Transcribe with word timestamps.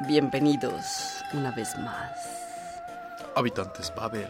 Bienvenidos 0.00 1.22
una 1.32 1.50
vez 1.52 1.78
más. 1.78 2.10
Habitantes 3.34 3.90
Babel. 3.96 4.28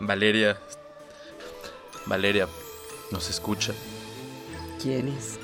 Valeria. 0.00 0.56
Valeria, 2.06 2.48
¿nos 3.12 3.30
escucha? 3.30 3.72
¿Quién 4.82 5.06
es? 5.08 5.38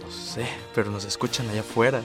No 0.00 0.10
sé, 0.10 0.46
pero 0.74 0.90
nos 0.90 1.04
escuchan 1.04 1.50
allá 1.50 1.60
afuera. 1.60 2.00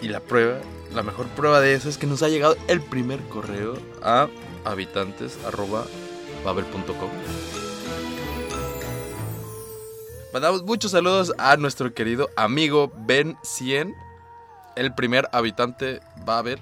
y 0.00 0.06
la 0.08 0.20
prueba, 0.20 0.60
la 0.94 1.02
mejor 1.02 1.26
prueba 1.28 1.60
de 1.60 1.74
eso 1.74 1.88
es 1.88 1.98
que 1.98 2.06
nos 2.06 2.22
ha 2.22 2.28
llegado 2.28 2.56
el 2.68 2.80
primer 2.80 3.20
correo 3.28 3.76
a 4.00 4.28
habitantes.babel.com. 4.64 7.10
Mandamos 10.34 10.64
muchos 10.64 10.90
saludos 10.90 11.32
a 11.38 11.56
nuestro 11.56 11.94
querido 11.94 12.28
amigo 12.34 12.92
Ben 13.06 13.36
100, 13.44 13.94
el 14.74 14.92
primer 14.92 15.28
habitante 15.30 16.00
Babel, 16.26 16.58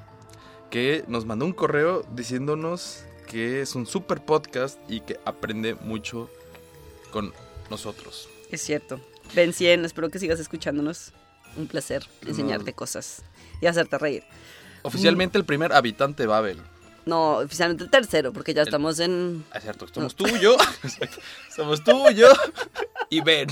que 0.71 1.05
nos 1.09 1.25
mandó 1.25 1.47
un 1.47 1.55
correo 1.55 2.05
diciéndonos 2.15 3.05
que 3.27 3.63
es 3.63 3.75
un 3.75 3.87
super 3.87 4.23
podcast 4.23 4.79
y 4.91 5.01
que 5.01 5.19
aprende 5.25 5.75
mucho 5.75 6.29
con 7.11 7.33
nosotros. 7.71 8.29
Es 8.51 8.61
cierto. 8.61 9.01
Ben 9.35 9.55
100, 9.55 9.87
espero 9.87 10.11
que 10.11 10.19
sigas 10.19 10.39
escuchándonos. 10.39 11.15
Un 11.57 11.67
placer 11.67 12.07
enseñarte 12.27 12.75
cosas 12.75 13.25
y 13.63 13.69
hacerte 13.69 13.97
reír. 13.97 14.23
Oficialmente 14.83 15.39
el 15.39 15.47
primer 15.47 15.73
habitante 15.73 16.27
Babel. 16.27 16.59
No, 17.05 17.39
oficialmente 17.39 17.85
el 17.85 17.91
tercero, 17.91 18.33
porque 18.33 18.55
ya 18.55 18.63
estamos 18.63 19.01
en... 19.01 19.45
Ah, 19.51 19.59
Es 19.59 19.65
cierto, 19.65 19.87
somos 19.93 20.15
tú 20.15 20.27
y 20.29 20.39
yo. 20.39 20.57
somos 21.55 21.83
tú 21.83 22.09
y 22.11 22.15
yo 22.15 22.29
y 23.11 23.21
Ben. 23.23 23.49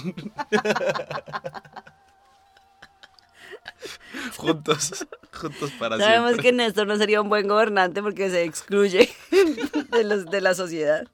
juntos, 4.37 5.07
juntos 5.33 5.71
para 5.79 5.99
Sabemos 5.99 6.31
siempre. 6.33 6.51
que 6.51 6.53
Néstor 6.57 6.87
no 6.87 6.97
sería 6.97 7.21
un 7.21 7.29
buen 7.29 7.47
gobernante 7.49 8.03
porque 8.03 8.31
se 8.31 8.45
excluye 8.45 9.11
de, 9.91 10.05
los, 10.05 10.27
de 10.27 10.41
la 10.41 10.55
sociedad. 10.55 11.07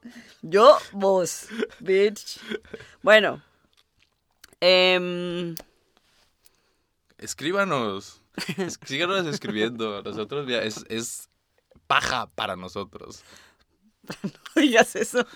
Yo, 0.43 0.77
vos, 0.93 1.47
bitch. 1.81 2.39
Bueno. 3.03 3.43
em, 4.61 5.55
Escríbanos. 7.19 8.21
Es- 8.59 8.79
Síganos 8.85 9.27
escribiendo. 9.27 10.03
Nosotros, 10.03 10.49
es, 10.51 10.85
es 10.89 11.29
paja 11.87 12.27
para 12.35 12.57
nosotros. 12.57 13.23
no 14.23 14.63
digas 14.63 14.95
eso. 14.97 15.27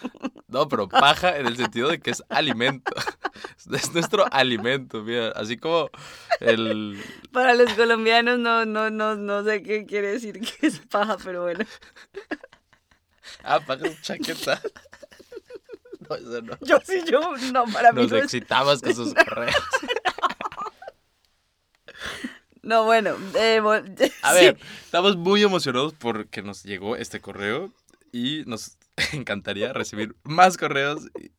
No, 0.48 0.68
pero 0.68 0.88
paja 0.88 1.36
en 1.38 1.46
el 1.46 1.56
sentido 1.56 1.88
de 1.88 2.00
que 2.00 2.10
es 2.10 2.22
alimento. 2.28 2.92
Es 3.72 3.92
nuestro 3.92 4.26
alimento, 4.32 5.02
mira. 5.02 5.30
Así 5.30 5.56
como 5.56 5.90
el. 6.40 7.02
Para 7.32 7.54
los 7.54 7.72
colombianos 7.74 8.38
no, 8.38 8.64
no, 8.66 8.90
no, 8.90 9.16
no 9.16 9.44
sé 9.44 9.62
qué 9.62 9.86
quiere 9.86 10.08
decir 10.12 10.40
que 10.40 10.66
es 10.66 10.78
paja, 10.80 11.16
pero 11.22 11.42
bueno. 11.44 11.64
Ah, 13.42 13.60
paja 13.60 13.86
es 13.86 14.00
chaqueta. 14.02 14.60
No, 16.08 16.16
eso 16.16 16.42
no. 16.42 16.58
Yo 16.62 16.78
sí, 16.84 17.02
yo, 17.08 17.20
no, 17.52 17.64
para 17.66 17.92
mí 17.92 18.02
Nos 18.02 18.10
no 18.10 18.16
es- 18.16 18.30
con 18.82 18.94
sus 18.94 19.14
correos. 19.14 19.54
No, 20.20 20.28
bueno. 22.62 23.16
eh, 23.36 23.60
A 24.22 24.34
sí. 24.34 24.44
ver, 24.44 24.58
estamos 24.84 25.16
muy 25.16 25.42
emocionados 25.42 25.94
porque 25.98 26.42
nos 26.42 26.62
llegó 26.64 26.96
este 26.96 27.20
correo 27.20 27.72
y 28.12 28.42
nos 28.46 28.76
encantaría 29.12 29.72
recibir 29.72 30.16
más 30.24 30.56
correos 30.56 31.02
y, 31.18 31.30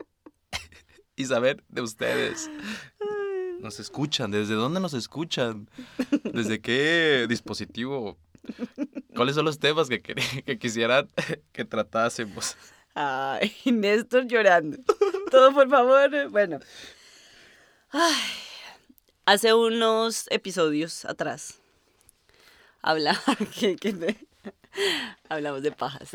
y 1.16 1.26
saber 1.26 1.64
de 1.70 1.82
ustedes. 1.82 2.50
Nos 3.60 3.80
escuchan, 3.80 4.32
¿desde 4.32 4.56
dónde 4.56 4.80
nos 4.80 4.94
escuchan? 4.96 5.70
¿Desde 6.34 6.62
qué 6.62 7.28
dispositivo? 7.30 8.18
¿Cuáles 9.16 9.36
son 9.36 9.46
los 9.46 9.60
temas 9.60 9.88
que, 9.88 10.02
que 10.02 10.58
quisieran 10.58 11.08
que 11.52 11.64
tratásemos? 11.66 12.58
Ay, 12.96 13.54
Néstor 13.66 14.26
llorando. 14.28 14.78
Todo, 15.30 15.54
por 15.54 15.70
favor. 15.70 16.30
Bueno. 16.30 16.60
Ay, 17.92 18.16
hace 19.32 19.54
unos 19.54 20.26
episodios 20.30 21.06
atrás. 21.06 21.56
Habla, 22.82 23.20
que, 23.60 23.76
que- 23.78 24.18
hablamos 25.30 25.62
de 25.62 25.72
pajas. 25.72 26.10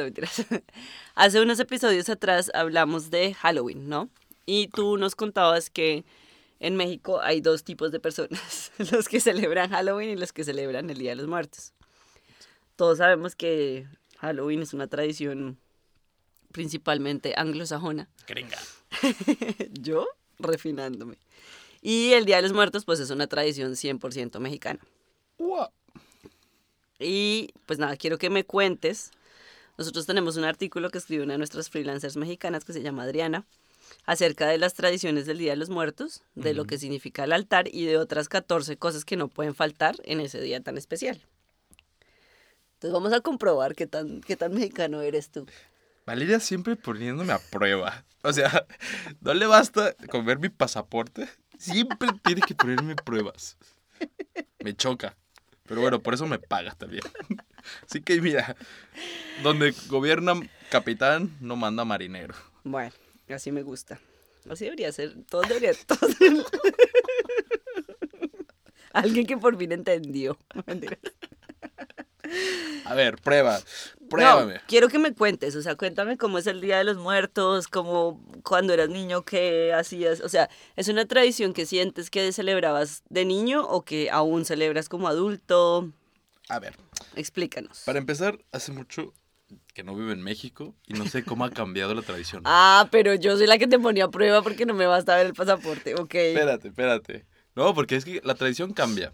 Hace 1.14 1.40
unos 1.40 1.58
episodios 1.60 2.08
atrás 2.08 2.50
hablamos 2.54 3.10
de 3.10 3.34
Halloween, 3.34 3.88
¿no? 3.88 4.10
Y 4.44 4.68
tú 4.68 4.96
nos 4.98 5.14
contabas 5.14 5.70
que 5.70 6.04
en 6.60 6.76
México 6.76 7.20
hay 7.22 7.40
dos 7.40 7.64
tipos 7.64 7.90
de 7.92 8.00
personas, 8.00 8.72
los 8.92 9.08
que 9.08 9.20
celebran 9.20 9.70
Halloween 9.70 10.10
y 10.10 10.16
los 10.16 10.32
que 10.32 10.44
celebran 10.44 10.90
el 10.90 10.98
Día 10.98 11.10
de 11.10 11.16
los 11.16 11.26
Muertos. 11.26 11.72
Todos 12.76 12.98
sabemos 12.98 13.34
que 13.34 13.86
Halloween 14.18 14.62
es 14.62 14.74
una 14.74 14.86
tradición 14.88 15.58
principalmente 16.52 17.34
anglosajona. 17.36 18.08
Gringa. 18.26 18.58
Yo 19.72 20.06
refinándome. 20.38 21.16
Y 21.88 22.14
el 22.14 22.24
Día 22.24 22.34
de 22.34 22.42
los 22.42 22.52
Muertos 22.52 22.84
pues 22.84 22.98
es 22.98 23.10
una 23.10 23.28
tradición 23.28 23.76
100% 23.76 24.40
mexicana. 24.40 24.80
Ua. 25.38 25.70
Y 26.98 27.54
pues 27.64 27.78
nada, 27.78 27.96
quiero 27.96 28.18
que 28.18 28.28
me 28.28 28.42
cuentes. 28.42 29.12
Nosotros 29.78 30.04
tenemos 30.04 30.36
un 30.36 30.42
artículo 30.42 30.90
que 30.90 30.98
escribe 30.98 31.22
una 31.22 31.34
de 31.34 31.38
nuestras 31.38 31.70
freelancers 31.70 32.16
mexicanas 32.16 32.64
que 32.64 32.72
se 32.72 32.82
llama 32.82 33.04
Adriana 33.04 33.44
acerca 34.04 34.48
de 34.48 34.58
las 34.58 34.74
tradiciones 34.74 35.26
del 35.26 35.38
Día 35.38 35.52
de 35.52 35.58
los 35.58 35.70
Muertos, 35.70 36.24
de 36.34 36.54
lo 36.54 36.64
que 36.64 36.76
significa 36.76 37.22
el 37.22 37.32
altar 37.32 37.68
y 37.72 37.84
de 37.84 37.98
otras 37.98 38.28
14 38.28 38.76
cosas 38.78 39.04
que 39.04 39.16
no 39.16 39.28
pueden 39.28 39.54
faltar 39.54 39.94
en 40.02 40.18
ese 40.18 40.40
día 40.40 40.60
tan 40.60 40.76
especial. 40.76 41.22
Entonces 42.74 42.92
vamos 42.92 43.12
a 43.12 43.20
comprobar 43.20 43.76
qué 43.76 43.86
tan, 43.86 44.22
qué 44.22 44.34
tan 44.34 44.52
mexicano 44.54 45.02
eres 45.02 45.30
tú. 45.30 45.46
Valeria 46.04 46.40
siempre 46.40 46.74
poniéndome 46.74 47.32
a 47.32 47.38
prueba. 47.38 48.04
O 48.22 48.32
sea, 48.32 48.66
no 49.20 49.34
le 49.34 49.46
basta 49.46 49.94
con 50.10 50.24
ver 50.26 50.40
mi 50.40 50.48
pasaporte. 50.48 51.28
Siempre 51.58 52.08
tiene 52.24 52.40
que 52.42 52.54
ponerme 52.54 52.96
pruebas. 52.96 53.56
Me 54.60 54.74
choca. 54.74 55.16
Pero 55.64 55.80
bueno, 55.80 56.00
por 56.00 56.14
eso 56.14 56.26
me 56.26 56.38
paga 56.38 56.74
también. 56.74 57.02
Así 57.84 58.00
que 58.00 58.20
mira, 58.20 58.56
donde 59.42 59.74
gobierna 59.88 60.34
capitán, 60.70 61.36
no 61.40 61.56
manda 61.56 61.84
marinero. 61.84 62.34
Bueno, 62.62 62.92
así 63.28 63.50
me 63.50 63.62
gusta. 63.62 64.00
Así 64.48 64.64
debería 64.64 64.92
ser. 64.92 65.16
Todos 65.24 65.48
deberían- 65.48 65.76
Alguien 68.92 69.26
que 69.26 69.36
por 69.36 69.56
fin 69.58 69.72
entendió. 69.72 70.38
A 72.84 72.94
ver, 72.94 73.16
prueba. 73.16 73.60
Pruébame. 74.08 74.54
No, 74.54 74.60
quiero 74.66 74.88
que 74.88 74.98
me 74.98 75.12
cuentes. 75.14 75.56
O 75.56 75.62
sea, 75.62 75.74
cuéntame 75.74 76.16
cómo 76.16 76.38
es 76.38 76.46
el 76.46 76.60
Día 76.60 76.78
de 76.78 76.84
los 76.84 76.96
Muertos, 76.96 77.66
cómo 77.66 78.22
cuando 78.42 78.72
eras 78.72 78.88
niño, 78.88 79.24
qué 79.24 79.72
hacías. 79.72 80.20
O 80.20 80.28
sea, 80.28 80.48
¿es 80.76 80.88
una 80.88 81.06
tradición 81.06 81.52
que 81.52 81.66
sientes 81.66 82.10
que 82.10 82.30
celebrabas 82.32 83.02
de 83.08 83.24
niño 83.24 83.66
o 83.66 83.84
que 83.84 84.10
aún 84.10 84.44
celebras 84.44 84.88
como 84.88 85.08
adulto? 85.08 85.90
A 86.48 86.60
ver, 86.60 86.76
Explícanos. 87.16 87.82
para 87.84 87.98
empezar, 87.98 88.38
hace 88.52 88.70
mucho 88.70 89.12
que 89.74 89.82
no 89.82 89.94
vivo 89.94 90.12
en 90.12 90.22
México 90.22 90.74
y 90.86 90.94
no 90.94 91.06
sé 91.06 91.24
cómo 91.24 91.44
ha 91.44 91.50
cambiado 91.50 91.94
la 91.94 92.02
tradición. 92.02 92.42
Ah, 92.46 92.88
pero 92.90 93.14
yo 93.14 93.36
soy 93.36 93.46
la 93.46 93.58
que 93.58 93.66
te 93.66 93.78
ponía 93.78 94.04
a 94.04 94.10
prueba 94.10 94.42
porque 94.42 94.66
no 94.66 94.74
me 94.74 94.86
basta 94.86 95.16
ver 95.16 95.26
el 95.26 95.34
pasaporte. 95.34 95.94
Ok. 95.94 96.14
Espérate, 96.14 96.68
espérate. 96.68 97.26
No, 97.54 97.74
porque 97.74 97.96
es 97.96 98.04
que 98.04 98.20
la 98.22 98.34
tradición 98.34 98.72
cambia. 98.72 99.12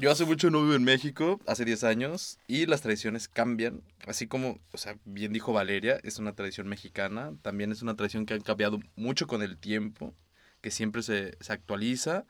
Yo 0.00 0.12
hace 0.12 0.24
mucho 0.24 0.48
no 0.48 0.62
vivo 0.62 0.76
en 0.76 0.84
México, 0.84 1.40
hace 1.44 1.64
10 1.64 1.82
años, 1.82 2.38
y 2.46 2.66
las 2.66 2.82
tradiciones 2.82 3.26
cambian. 3.26 3.82
Así 4.06 4.28
como, 4.28 4.60
o 4.70 4.78
sea, 4.78 4.96
bien 5.04 5.32
dijo 5.32 5.52
Valeria, 5.52 5.98
es 6.04 6.20
una 6.20 6.36
tradición 6.36 6.68
mexicana, 6.68 7.32
también 7.42 7.72
es 7.72 7.82
una 7.82 7.96
tradición 7.96 8.24
que 8.24 8.34
ha 8.34 8.38
cambiado 8.38 8.78
mucho 8.94 9.26
con 9.26 9.42
el 9.42 9.58
tiempo, 9.58 10.14
que 10.60 10.70
siempre 10.70 11.02
se, 11.02 11.36
se 11.40 11.52
actualiza, 11.52 12.26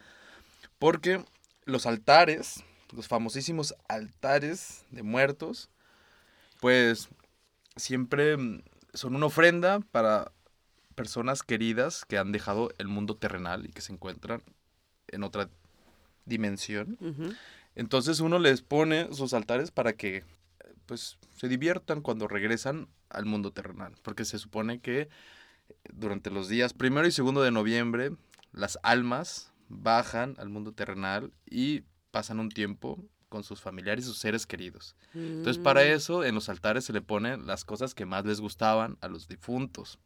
porque 0.79 1.23
los 1.67 1.85
altares, 1.85 2.65
los 2.97 3.07
famosísimos 3.07 3.75
altares 3.87 4.87
de 4.91 5.03
muertos, 5.03 5.69
pues 6.61 7.11
siempre 7.77 8.39
mm, 8.39 8.63
son 8.95 9.15
una 9.15 9.27
ofrenda 9.27 9.81
para 9.93 10.33
personas 10.95 11.43
queridas 11.43 12.07
que 12.07 12.17
han 12.17 12.33
dejado 12.33 12.71
el 12.79 12.89
mundo 12.89 13.15
terrenal 13.19 13.67
y 13.67 13.73
que 13.73 13.83
se 13.83 13.93
encuentran 13.93 14.43
en 15.09 15.23
otra 15.23 15.51
dimensión. 16.29 16.99
Entonces 17.75 18.21
uno 18.21 18.39
les 18.39 18.63
pone 18.63 19.13
sus 19.15 19.33
altares 19.35 19.71
para 19.71 19.93
que 19.95 20.25
pues 20.87 21.19
se 21.37 21.49
diviertan 21.49 22.01
cuando 22.01 22.29
regresan 22.29 22.89
al 23.11 23.25
mundo 23.27 23.53
terrenal, 23.53 23.95
porque 24.03 24.25
se 24.25 24.39
supone 24.39 24.81
que 24.81 25.09
durante 25.93 26.31
los 26.31 26.49
días 26.49 26.73
primero 26.73 27.07
y 27.07 27.13
segundo 27.13 27.43
de 27.43 27.51
noviembre 27.51 28.13
las 28.53 28.79
almas 28.83 29.53
bajan 29.69 30.35
al 30.39 30.49
mundo 30.49 30.73
terrenal 30.73 31.31
y 31.49 31.83
pasan 32.11 32.41
un 32.41 32.49
tiempo 32.49 32.99
con 33.29 33.45
sus 33.45 33.61
familiares 33.61 34.05
y 34.05 34.09
sus 34.09 34.19
seres 34.19 34.47
queridos. 34.47 34.97
Entonces 35.15 35.59
para 35.63 35.83
Mm. 35.83 35.89
eso 35.93 36.25
en 36.25 36.35
los 36.35 36.49
altares 36.49 36.85
se 36.87 36.95
le 36.95 37.03
ponen 37.03 37.47
las 37.47 37.65
cosas 37.67 37.95
que 37.95 38.07
más 38.07 38.25
les 38.25 38.41
gustaban 38.41 38.97
a 39.03 39.09
los 39.09 39.29
difuntos. 39.29 39.99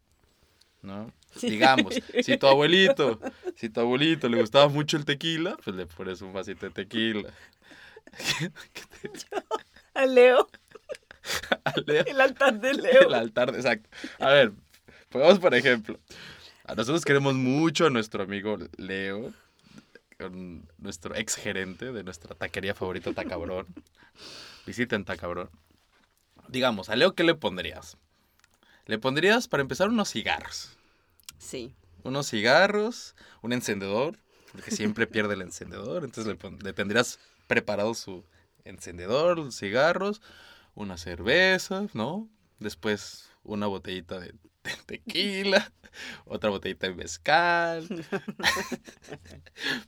¿No? 0.82 1.12
Digamos, 1.40 1.94
si 2.22 2.36
tu 2.36 2.46
abuelito, 2.46 3.20
si 3.56 3.68
tu 3.68 3.80
abuelito 3.80 4.28
le 4.28 4.40
gustaba 4.40 4.68
mucho 4.68 4.96
el 4.96 5.04
tequila, 5.04 5.56
pues 5.64 5.74
le 5.74 5.86
pones 5.86 6.20
un 6.20 6.32
vasito 6.32 6.66
de 6.66 6.72
tequila. 6.72 7.32
A 9.94 10.06
Leo. 10.06 10.48
A 11.64 11.74
Leo. 11.86 12.04
El 12.06 12.20
altar 12.20 12.60
de 12.60 12.74
Leo. 12.74 13.02
El 13.08 13.14
altar, 13.14 13.54
exacto. 13.54 13.88
A 14.18 14.30
ver, 14.30 14.52
pongamos 15.08 15.38
por 15.38 15.54
ejemplo. 15.54 15.98
A 16.64 16.74
nosotros 16.74 17.04
queremos 17.04 17.34
mucho 17.34 17.86
a 17.86 17.90
nuestro 17.90 18.22
amigo 18.22 18.56
Leo, 18.76 19.32
nuestro 20.78 21.14
ex 21.16 21.34
gerente 21.34 21.92
de 21.92 22.04
nuestra 22.04 22.34
taquería 22.34 22.74
favorita, 22.74 23.12
Tacabrón. 23.12 23.66
Visiten 24.64 25.04
Tacabrón. 25.04 25.50
Digamos, 26.48 26.88
a 26.88 26.96
Leo, 26.96 27.14
¿qué 27.14 27.24
le 27.24 27.34
pondrías? 27.34 27.96
Le 28.86 28.98
pondrías, 28.98 29.48
para 29.48 29.62
empezar, 29.62 29.88
unos 29.88 30.10
cigarros. 30.10 30.76
Sí. 31.38 31.74
Unos 32.04 32.28
cigarros, 32.28 33.14
un 33.42 33.52
encendedor, 33.52 34.18
porque 34.52 34.70
siempre 34.70 35.06
pierde 35.06 35.34
el 35.34 35.42
encendedor. 35.42 36.04
Entonces 36.04 36.26
le, 36.26 36.34
pon- 36.36 36.58
le 36.62 36.72
tendrías 36.72 37.18
preparado 37.46 37.94
su 37.94 38.24
encendedor, 38.64 39.38
los 39.38 39.56
cigarros, 39.56 40.20
una 40.74 40.96
cerveza, 40.96 41.86
¿no? 41.94 42.28
Después 42.58 43.30
una 43.44 43.66
botellita 43.66 44.18
de, 44.20 44.34
tequila, 44.86 45.72
otra 46.24 46.50
botellita 46.50 46.88
de 46.88 46.94
mezcal. 46.94 47.86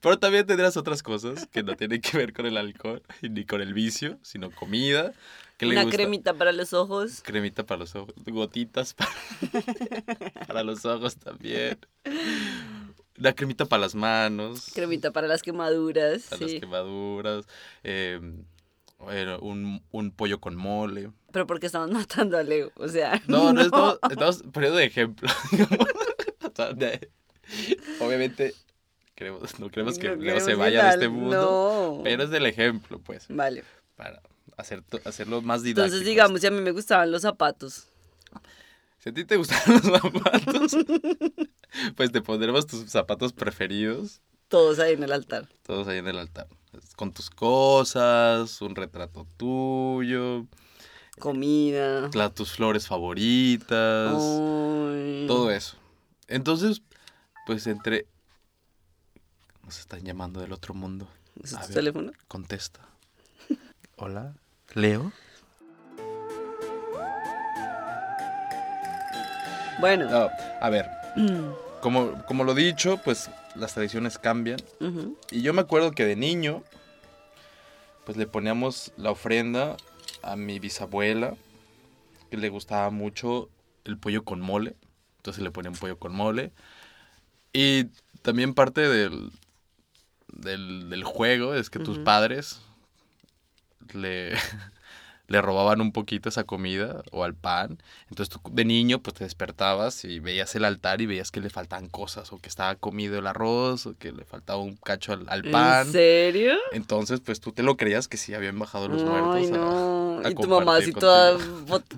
Pero 0.00 0.18
también 0.18 0.46
tendrás 0.46 0.76
otras 0.76 1.02
cosas 1.02 1.46
que 1.46 1.62
no 1.62 1.76
tienen 1.76 2.00
que 2.00 2.16
ver 2.16 2.32
con 2.32 2.46
el 2.46 2.56
alcohol 2.56 3.02
ni 3.22 3.44
con 3.44 3.60
el 3.60 3.74
vicio, 3.74 4.18
sino 4.22 4.50
comida. 4.50 5.12
¿Qué 5.56 5.66
le 5.66 5.72
Una 5.72 5.82
gusta? 5.84 5.96
cremita 5.96 6.34
para 6.34 6.52
los 6.52 6.72
ojos. 6.72 7.22
Cremita 7.22 7.64
para 7.64 7.80
los 7.80 7.94
ojos, 7.94 8.12
gotitas 8.26 8.94
para, 8.94 9.10
para 10.46 10.62
los 10.64 10.84
ojos 10.84 11.16
también. 11.16 11.78
Una 13.18 13.32
cremita 13.32 13.64
para 13.66 13.80
las 13.82 13.94
manos, 13.94 14.72
Cremita 14.74 15.12
para 15.12 15.28
las 15.28 15.42
quemaduras. 15.42 16.22
para 16.24 16.38
sí. 16.38 16.52
las 16.54 16.60
quemaduras. 16.60 17.46
eh, 17.84 18.20
bueno, 18.98 19.38
un, 19.40 19.82
un 19.92 20.10
pollo 20.12 20.40
con 20.40 20.56
mole. 20.56 21.10
Pero 21.30 21.46
porque 21.46 21.66
estamos 21.66 21.90
matando 21.92 22.36
a 22.38 22.42
Leo. 22.42 22.72
O 22.76 22.88
sea. 22.88 23.22
No, 23.28 23.52
no, 23.52 23.60
Estamos, 23.62 23.98
estamos 24.10 24.42
poniendo 24.52 24.78
de 24.78 24.84
ejemplo. 24.86 25.28
O 26.46 26.56
sea, 26.56 26.72
de- 26.72 27.10
obviamente, 28.00 28.54
queremos, 29.16 29.58
no 29.58 29.68
queremos 29.70 29.98
que 29.98 30.10
No 30.10 30.22
Leo 30.22 30.38
se 30.40 30.54
vaya 30.54 30.84
de 30.84 30.90
este 30.90 31.08
mundo, 31.08 31.96
No. 31.98 32.02
pero 32.04 32.22
es 32.22 32.30
del 32.30 32.46
ejemplo, 32.46 33.00
pues, 33.00 33.26
Vale. 33.28 33.64
para 33.96 34.22
hacer, 34.56 34.82
hacerlo 35.04 35.42
más 35.42 35.62
didáctico. 35.62 35.84
Entonces, 35.86 36.06
digamos, 36.06 36.40
si 36.40 36.46
a 36.46 36.50
mí 36.50 36.60
me 36.60 36.70
gustaban 36.72 37.10
los 37.10 37.22
zapatos. 37.22 37.86
Si 38.98 39.10
a 39.10 39.12
ti 39.14 39.24
te 39.24 39.36
gustan 39.36 39.58
los 39.66 39.82
zapatos, 39.82 40.76
pues 41.96 42.10
te 42.12 42.20
pondremos 42.22 42.66
tus 42.66 42.90
zapatos 42.90 43.32
preferidos, 43.32 44.20
Todos 44.48 44.78
ahí 44.78 44.94
en 44.94 45.02
el 45.02 45.12
altar. 45.12 45.48
todos 45.62 45.86
ahí 45.88 45.98
en 45.98 46.08
el 46.08 46.18
altar. 46.18 46.46
Con 46.96 47.12
tus 47.12 47.28
cosas, 47.30 48.60
un 48.62 48.74
retrato 48.74 49.26
tuyo, 49.36 50.46
Comida. 51.18 52.08
la- 52.14 52.30
tus 52.30 52.52
flores 52.52 52.86
favoritas, 52.86 54.14
Ay. 54.14 55.24
todo 55.28 55.50
eso. 55.50 55.76
Entonces, 56.28 56.80
pues 57.46 57.66
entre... 57.66 58.06
Nos 59.64 59.78
están 59.78 60.02
llamando 60.04 60.40
del 60.40 60.52
otro 60.52 60.74
mundo. 60.74 61.08
¿Ese 61.42 61.56
A 61.56 61.60
es 61.60 61.66
tu 61.66 61.68
ver. 61.68 61.74
teléfono? 61.76 62.12
Contesta. 62.28 62.80
Hola, 63.96 64.34
Leo. 64.74 65.12
Bueno. 69.80 70.08
No, 70.10 70.30
a 70.60 70.70
ver, 70.70 70.88
como, 71.80 72.24
como 72.26 72.44
lo 72.44 72.54
dicho, 72.54 73.00
pues 73.04 73.30
las 73.54 73.74
tradiciones 73.74 74.18
cambian. 74.18 74.58
Y 75.30 75.42
yo 75.42 75.52
me 75.52 75.60
acuerdo 75.60 75.92
que 75.92 76.04
de 76.04 76.16
niño, 76.16 76.62
pues 78.04 78.16
le 78.16 78.26
poníamos 78.26 78.92
la 78.96 79.10
ofrenda 79.10 79.76
a 80.22 80.36
mi 80.36 80.58
bisabuela, 80.58 81.34
que 82.30 82.36
le 82.36 82.48
gustaba 82.48 82.90
mucho 82.90 83.48
el 83.84 83.98
pollo 83.98 84.24
con 84.24 84.40
mole. 84.40 84.76
Entonces 85.18 85.42
le 85.42 85.50
ponía 85.50 85.70
un 85.70 85.76
pollo 85.76 85.98
con 85.98 86.14
mole. 86.14 86.52
Y 87.52 87.84
también 88.22 88.54
parte 88.54 88.88
del, 88.88 89.30
del, 90.28 90.90
del 90.90 91.04
juego 91.04 91.54
es 91.54 91.70
que 91.70 91.78
tus 91.78 91.98
padres 91.98 92.60
le, 93.92 94.32
le 95.28 95.40
robaban 95.40 95.80
un 95.80 95.92
poquito 95.92 96.28
esa 96.28 96.44
comida 96.44 97.02
o 97.12 97.24
al 97.24 97.34
pan. 97.34 97.78
Entonces 98.10 98.28
tú 98.28 98.40
de 98.52 98.64
niño 98.64 99.00
pues 99.00 99.14
te 99.14 99.24
despertabas 99.24 100.04
y 100.04 100.20
veías 100.20 100.54
el 100.54 100.64
altar 100.64 101.00
y 101.00 101.06
veías 101.06 101.30
que 101.30 101.40
le 101.40 101.50
faltaban 101.50 101.88
cosas 101.88 102.32
o 102.32 102.38
que 102.38 102.48
estaba 102.48 102.74
comido 102.76 103.18
el 103.18 103.26
arroz 103.26 103.86
o 103.86 103.96
que 103.96 104.12
le 104.12 104.24
faltaba 104.24 104.60
un 104.60 104.76
cacho 104.76 105.12
al, 105.12 105.26
al 105.28 105.42
pan. 105.44 105.86
¿En 105.86 105.92
serio? 105.92 106.54
Entonces 106.72 107.20
pues 107.20 107.40
tú 107.40 107.52
te 107.52 107.62
lo 107.62 107.76
creías 107.76 108.08
que 108.08 108.16
sí 108.16 108.34
habían 108.34 108.58
bajado 108.58 108.88
los 108.88 109.02
muertos. 109.04 109.50
A- 109.52 110.26
a 110.26 110.30
y 110.30 110.34
tu 110.34 110.48
mamá 110.48 110.76
así 110.76 110.92
toda 110.92 111.36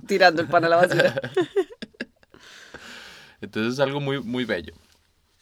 tirando 0.07 0.43
el 0.43 0.49
pan 0.49 0.65
a 0.65 0.69
la 0.69 0.77
basura. 0.77 1.21
Entonces 3.41 3.75
es 3.75 3.81
algo 3.81 4.01
muy, 4.01 4.21
muy 4.23 4.45
bello. 4.45 4.73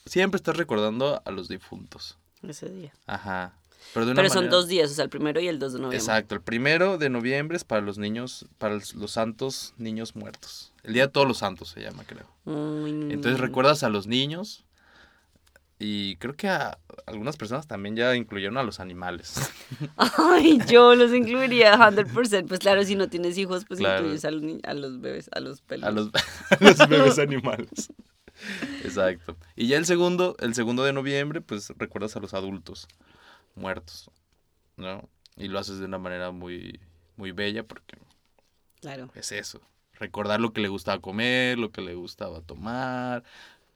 Siempre 0.05 0.37
estás 0.37 0.57
recordando 0.57 1.23
a 1.25 1.31
los 1.31 1.49
difuntos. 1.49 2.19
Ese 2.43 2.69
día. 2.69 2.93
Ajá. 3.07 3.55
Pero, 3.93 4.07
de 4.07 4.13
una 4.13 4.23
Pero 4.23 4.33
son 4.35 4.49
dos 4.51 4.67
días, 4.69 4.91
o 4.91 4.95
sea, 4.95 5.05
el 5.05 5.11
primero 5.11 5.41
y 5.41 5.49
el 5.49 5.59
2 5.59 5.73
de 5.75 5.79
noviembre. 5.79 5.99
Exacto, 5.99 6.35
el 6.35 6.41
primero 6.41 6.99
de 6.99 7.11
noviembre 7.11 7.57
es 7.57 7.65
para 7.65 7.81
los 7.83 7.99
niños, 7.99 8.47
para 8.59 8.75
los 8.75 9.11
santos 9.11 9.75
niños 9.77 10.17
muertos. 10.17 10.73
El 10.83 10.95
Día 10.95 11.07
de 11.07 11.13
Todos 11.13 11.29
los 11.29 11.39
Santos 11.39 11.69
se 11.71 11.81
llama, 11.83 12.05
creo. 12.05 12.27
Entonces 12.47 13.41
recuerdas 13.41 13.83
a 13.83 13.89
los 13.89 14.07
niños 14.07 14.65
y 15.79 16.17
creo 16.17 16.35
que 16.35 16.49
a 16.49 16.79
algunas 17.07 17.37
personas 17.37 17.67
también 17.67 17.97
ya 17.97 18.15
incluyeron 18.17 18.57
a 18.59 18.63
los 18.63 18.81
animales. 18.81 19.35
Ay, 19.97 20.59
yo 20.69 20.95
los 20.95 21.13
incluiría 21.13 21.77
100%. 21.77 22.47
Pues 22.49 22.61
claro, 22.61 22.85
si 22.85 22.95
no 22.97 23.09
tienes 23.09 23.37
hijos, 23.39 23.65
pues 23.67 23.81
Claro. 23.81 23.99
incluyes 24.01 24.25
a 24.25 24.31
los, 24.31 24.43
a 24.65 24.75
los 24.75 25.01
bebés, 25.01 25.29
a 25.33 25.41
los 25.41 25.61
pelos. 25.63 25.89
a 25.89 25.91
los, 25.91 26.11
a 26.51 26.57
los 26.65 26.89
bebés 26.89 27.19
animales. 27.19 27.91
Exacto. 28.85 29.37
Y 29.57 29.69
ya 29.69 29.77
el 29.77 29.87
segundo, 29.87 30.37
el 30.41 30.55
segundo 30.55 30.85
de 30.85 30.93
noviembre, 30.93 31.41
pues 31.41 31.73
recuerdas 31.79 32.17
a 32.17 32.21
los 32.21 32.35
adultos 32.35 32.89
muertos, 33.55 34.11
¿no? 34.77 35.09
Y 35.37 35.49
lo 35.49 35.59
haces 35.59 35.79
de 35.79 35.87
una 35.87 35.99
manera 35.99 36.31
muy, 36.31 36.81
muy 37.17 37.33
bella 37.33 37.65
porque 37.65 37.99
Claro. 38.81 39.11
es 39.15 39.33
eso. 39.33 39.61
Recordar 39.95 40.41
lo 40.41 40.53
que 40.53 40.61
le 40.61 40.69
gustaba 40.69 41.01
comer, 41.01 41.59
lo 41.59 41.71
que 41.71 41.81
le 41.81 41.95
gustaba 41.95 42.41
tomar, 42.43 43.25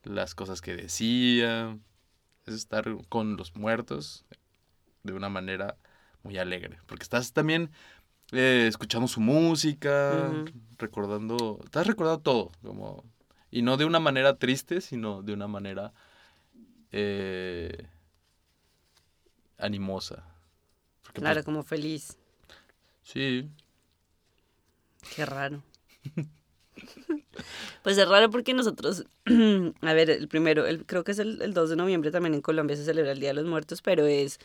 las 0.03 0.35
cosas 0.35 0.61
que 0.61 0.77
decía. 0.77 1.79
Es 2.47 2.55
estar 2.55 2.85
con 3.09 3.37
los 3.37 3.55
muertos 3.57 4.25
de 5.03 5.13
una 5.13 5.29
manera 5.29 5.77
muy 6.23 6.39
alegre. 6.39 6.79
Porque 6.87 7.03
estás 7.03 7.33
también 7.33 7.71
eh, 8.33 8.67
escuchando 8.69 9.07
su 9.07 9.21
música, 9.21 10.33
recordando. 10.79 11.61
Estás 11.65 11.87
recordando 11.87 12.21
todo. 12.21 12.53
Como, 12.63 13.05
y 13.51 13.63
no 13.63 13.77
de 13.77 13.85
una 13.85 14.01
manera 14.01 14.37
triste, 14.37 14.81
sino 14.81 15.23
de 15.23 15.33
una 15.33 15.47
manera 15.47 15.93
eh, 16.93 17.87
animosa. 19.59 20.25
Porque, 21.03 21.21
pues, 21.21 21.23
Claro, 21.23 21.45
como 21.45 21.63
feliz. 21.63 22.17
sí, 23.03 23.49
Qué 25.15 25.25
raro. 25.27 25.63
Pues 27.83 27.97
es 27.99 28.09
raro 28.09 28.31
porque 28.31 28.53
nosotros, 28.55 29.05
a 29.83 29.93
ver, 29.93 30.11
el 30.11 30.29
primero, 30.29 30.67
el, 30.67 30.85
creo 30.85 31.05
que 31.05 31.13
es 31.13 31.19
el, 31.19 31.41
el 31.43 31.55
2 31.55 31.71
de 31.71 31.77
noviembre 31.77 32.11
también 32.11 32.35
en 32.35 32.41
Colombia 32.43 32.77
se 32.77 32.85
celebra 32.85 33.13
el 33.13 33.21
Día 33.21 33.31
de 33.31 33.35
los 33.35 33.47
Muertos, 33.47 33.83
pero 33.83 34.07
es 34.07 34.39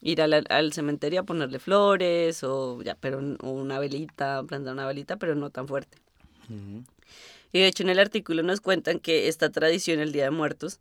ir 0.00 0.22
al, 0.22 0.44
al 0.48 0.72
cementerio 0.72 1.20
a 1.20 1.22
ponerle 1.24 1.58
flores 1.58 2.42
o 2.44 2.80
ya, 2.82 2.94
pero 2.94 3.20
o 3.40 3.50
una 3.50 3.78
velita, 3.78 4.42
plantar 4.44 4.72
una 4.72 4.86
velita, 4.86 5.16
pero 5.16 5.34
no 5.34 5.50
tan 5.50 5.68
fuerte. 5.68 5.98
Y 7.52 7.58
de 7.58 7.66
hecho 7.66 7.82
en 7.82 7.90
el 7.90 7.98
artículo 7.98 8.42
nos 8.42 8.60
cuentan 8.60 9.00
que 9.00 9.28
esta 9.28 9.50
tradición, 9.50 10.00
el 10.00 10.12
Día 10.12 10.24
de 10.24 10.30
Muertos, 10.30 10.80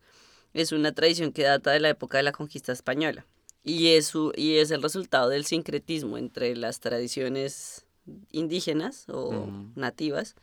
es 0.54 0.72
una 0.72 0.94
tradición 0.94 1.32
que 1.34 1.44
data 1.44 1.72
de 1.72 1.80
la 1.80 1.90
época 1.90 2.18
de 2.18 2.24
la 2.24 2.32
conquista 2.32 2.72
española. 2.72 3.26
Y 3.64 3.96
es, 3.96 4.14
y 4.36 4.58
es 4.58 4.72
el 4.72 4.82
resultado 4.82 5.30
del 5.30 5.46
sincretismo 5.46 6.18
entre 6.18 6.56
las 6.56 6.80
tradiciones 6.80 7.86
indígenas 8.32 9.06
o 9.10 9.48
nativas 9.76 10.36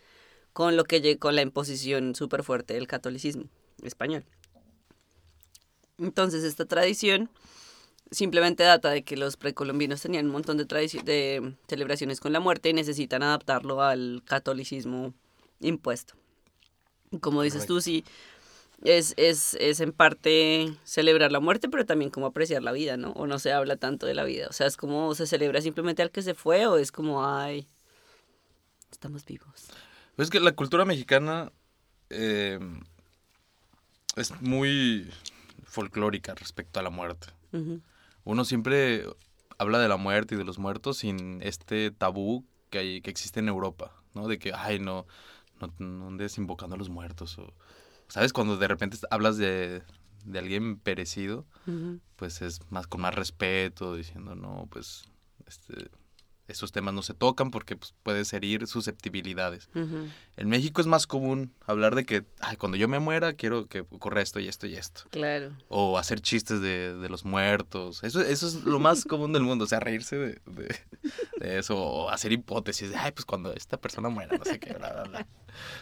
con 0.52 0.76
lo 0.76 0.84
que 0.84 1.18
con 1.18 1.34
la 1.34 1.42
imposición 1.42 2.14
súper 2.14 2.42
fuerte 2.42 2.74
del 2.74 2.86
catolicismo 2.86 3.44
español. 3.82 4.24
Entonces 5.98 6.44
esta 6.44 6.66
tradición 6.66 7.30
simplemente 8.10 8.62
data 8.62 8.90
de 8.90 9.02
que 9.02 9.16
los 9.16 9.36
precolombinos 9.36 10.02
tenían 10.02 10.26
un 10.26 10.32
montón 10.32 10.56
de, 10.56 10.64
de 10.64 11.54
celebraciones 11.68 12.20
con 12.20 12.32
la 12.32 12.40
muerte 12.40 12.70
y 12.70 12.72
necesitan 12.72 13.22
adaptarlo 13.22 13.82
al 13.82 14.22
catolicismo 14.24 15.12
impuesto. 15.60 16.14
Como 17.20 17.42
dices 17.42 17.66
tú, 17.66 17.80
sí, 17.80 18.04
es, 18.82 19.14
es, 19.16 19.54
es 19.60 19.80
en 19.80 19.92
parte 19.92 20.74
celebrar 20.84 21.32
la 21.32 21.40
muerte, 21.40 21.68
pero 21.68 21.86
también 21.86 22.10
como 22.10 22.26
apreciar 22.26 22.62
la 22.62 22.72
vida, 22.72 22.96
¿no? 22.96 23.12
O 23.12 23.26
no 23.26 23.38
se 23.38 23.52
habla 23.52 23.76
tanto 23.76 24.06
de 24.06 24.14
la 24.14 24.24
vida. 24.24 24.48
O 24.48 24.52
sea, 24.52 24.66
es 24.66 24.76
como 24.76 25.14
se 25.14 25.26
celebra 25.26 25.60
simplemente 25.60 26.02
al 26.02 26.10
que 26.10 26.22
se 26.22 26.34
fue 26.34 26.66
o 26.66 26.76
es 26.76 26.92
como, 26.92 27.26
ay, 27.26 27.68
estamos 28.90 29.24
vivos. 29.24 29.68
Pues 30.16 30.26
es 30.26 30.30
que 30.30 30.40
la 30.40 30.52
cultura 30.52 30.84
mexicana 30.84 31.52
eh, 32.10 32.58
es 34.16 34.40
muy 34.40 35.10
folclórica 35.64 36.34
respecto 36.34 36.80
a 36.80 36.82
la 36.82 36.90
muerte. 36.90 37.28
Uno 38.24 38.44
siempre 38.44 39.04
habla 39.58 39.78
de 39.78 39.88
la 39.88 39.96
muerte 39.96 40.34
y 40.34 40.38
de 40.38 40.44
los 40.44 40.58
muertos 40.58 40.98
sin 40.98 41.40
este 41.42 41.92
tabú 41.92 42.44
que, 42.70 42.78
hay, 42.78 43.00
que 43.00 43.10
existe 43.10 43.38
en 43.38 43.48
Europa, 43.48 43.92
¿no? 44.12 44.26
De 44.26 44.40
que, 44.40 44.52
ay, 44.52 44.80
no, 44.80 45.06
no, 45.60 45.72
no 45.78 46.08
andes 46.08 46.36
invocando 46.36 46.74
a 46.74 46.78
los 46.78 46.88
muertos. 46.88 47.38
O, 47.38 47.54
¿Sabes? 48.14 48.32
Cuando 48.32 48.56
de 48.56 48.68
repente 48.68 48.96
hablas 49.10 49.38
de, 49.38 49.82
de 50.24 50.38
alguien 50.38 50.78
perecido, 50.78 51.46
pues 52.14 52.42
es 52.42 52.60
más 52.70 52.86
con 52.86 53.00
más 53.00 53.12
respeto, 53.12 53.96
diciendo, 53.96 54.36
no, 54.36 54.68
pues, 54.70 55.02
este, 55.48 55.90
esos 56.46 56.72
temas 56.72 56.92
no 56.92 57.02
se 57.02 57.14
tocan 57.14 57.50
porque 57.50 57.74
pues, 57.76 57.94
puedes 58.02 58.32
herir 58.32 58.66
susceptibilidades. 58.66 59.68
En 60.36 60.48
México 60.48 60.80
es 60.80 60.86
más 60.86 61.06
común 61.06 61.52
hablar 61.66 61.94
de 61.94 62.04
que, 62.04 62.24
ay, 62.40 62.56
cuando 62.56 62.76
yo 62.76 62.86
me 62.88 62.98
muera 62.98 63.32
quiero 63.32 63.66
que 63.66 63.80
ocurra 63.80 64.20
esto 64.20 64.40
y 64.40 64.48
esto 64.48 64.66
y 64.66 64.74
esto. 64.74 65.02
Claro. 65.10 65.56
O 65.68 65.96
hacer 65.98 66.20
chistes 66.20 66.60
de, 66.60 66.94
de 66.94 67.08
los 67.08 67.24
muertos. 67.24 68.02
Eso, 68.04 68.20
eso 68.20 68.46
es 68.46 68.64
lo 68.64 68.78
más 68.78 69.04
común 69.04 69.32
del 69.32 69.42
mundo. 69.42 69.64
O 69.64 69.68
sea, 69.68 69.80
reírse 69.80 70.16
de, 70.16 70.40
de- 70.46 70.76
de 71.40 71.58
eso. 71.58 71.76
O 71.78 72.10
hacer 72.10 72.32
hipótesis. 72.32 72.90
de, 72.90 72.96
Ay, 72.96 73.12
pues 73.12 73.24
cuando 73.24 73.52
esta 73.54 73.76
persona 73.78 74.08
muera, 74.08 74.36
no 74.36 74.44
sé 74.44 74.58
qué, 74.58 74.74
bla, 74.74 74.92
bla, 74.92 75.02
bla. 75.04 75.26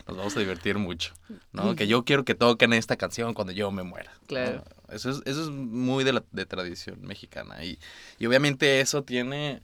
Nos 0.07 0.17
vamos 0.17 0.37
a 0.37 0.41
divertir 0.41 0.79
mucho. 0.79 1.15
¿No? 1.53 1.75
Que 1.75 1.87
yo 1.89 2.05
quiero 2.05 2.25
que 2.25 2.35
toquen 2.35 2.73
esta 2.73 2.97
canción 2.97 3.35
cuando 3.35 3.53
yo 3.53 3.71
me 3.73 3.83
muera. 3.83 4.13
¿no? 4.21 4.27
Claro. 4.27 4.65
Eso 4.91 5.11
es, 5.11 5.23
eso 5.25 5.43
es 5.43 5.49
muy 5.49 6.05
de 6.05 6.13
la 6.13 6.25
de 6.31 6.45
tradición 6.47 7.01
mexicana. 7.03 7.65
Y, 7.65 7.79
y 8.19 8.27
obviamente 8.27 8.81
eso 8.81 9.03
tiene 9.03 9.63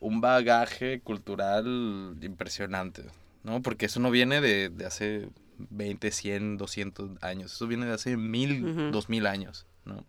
un 0.00 0.20
bagaje 0.20 1.00
cultural 1.00 2.16
impresionante. 2.20 3.04
¿no? 3.42 3.62
Porque 3.62 3.86
eso 3.86 4.00
no 4.00 4.10
viene 4.10 4.40
de, 4.40 4.68
de 4.68 4.86
hace 4.86 5.28
20, 5.58 6.10
100, 6.10 6.56
200 6.58 7.22
años. 7.22 7.52
Eso 7.52 7.66
viene 7.66 7.86
de 7.86 7.92
hace 7.92 8.16
mil, 8.16 8.90
dos 8.92 9.08
mil 9.08 9.26
años, 9.26 9.66
¿no? 9.84 10.04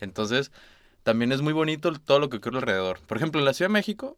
Entonces, 0.00 0.52
también 1.02 1.32
es 1.32 1.42
muy 1.42 1.52
bonito 1.52 1.92
todo 1.92 2.20
lo 2.20 2.28
que 2.28 2.36
ocurre 2.36 2.58
alrededor. 2.58 3.00
Por 3.06 3.16
ejemplo, 3.16 3.40
en 3.40 3.44
la 3.44 3.54
Ciudad 3.54 3.68
de 3.68 3.72
México, 3.74 4.16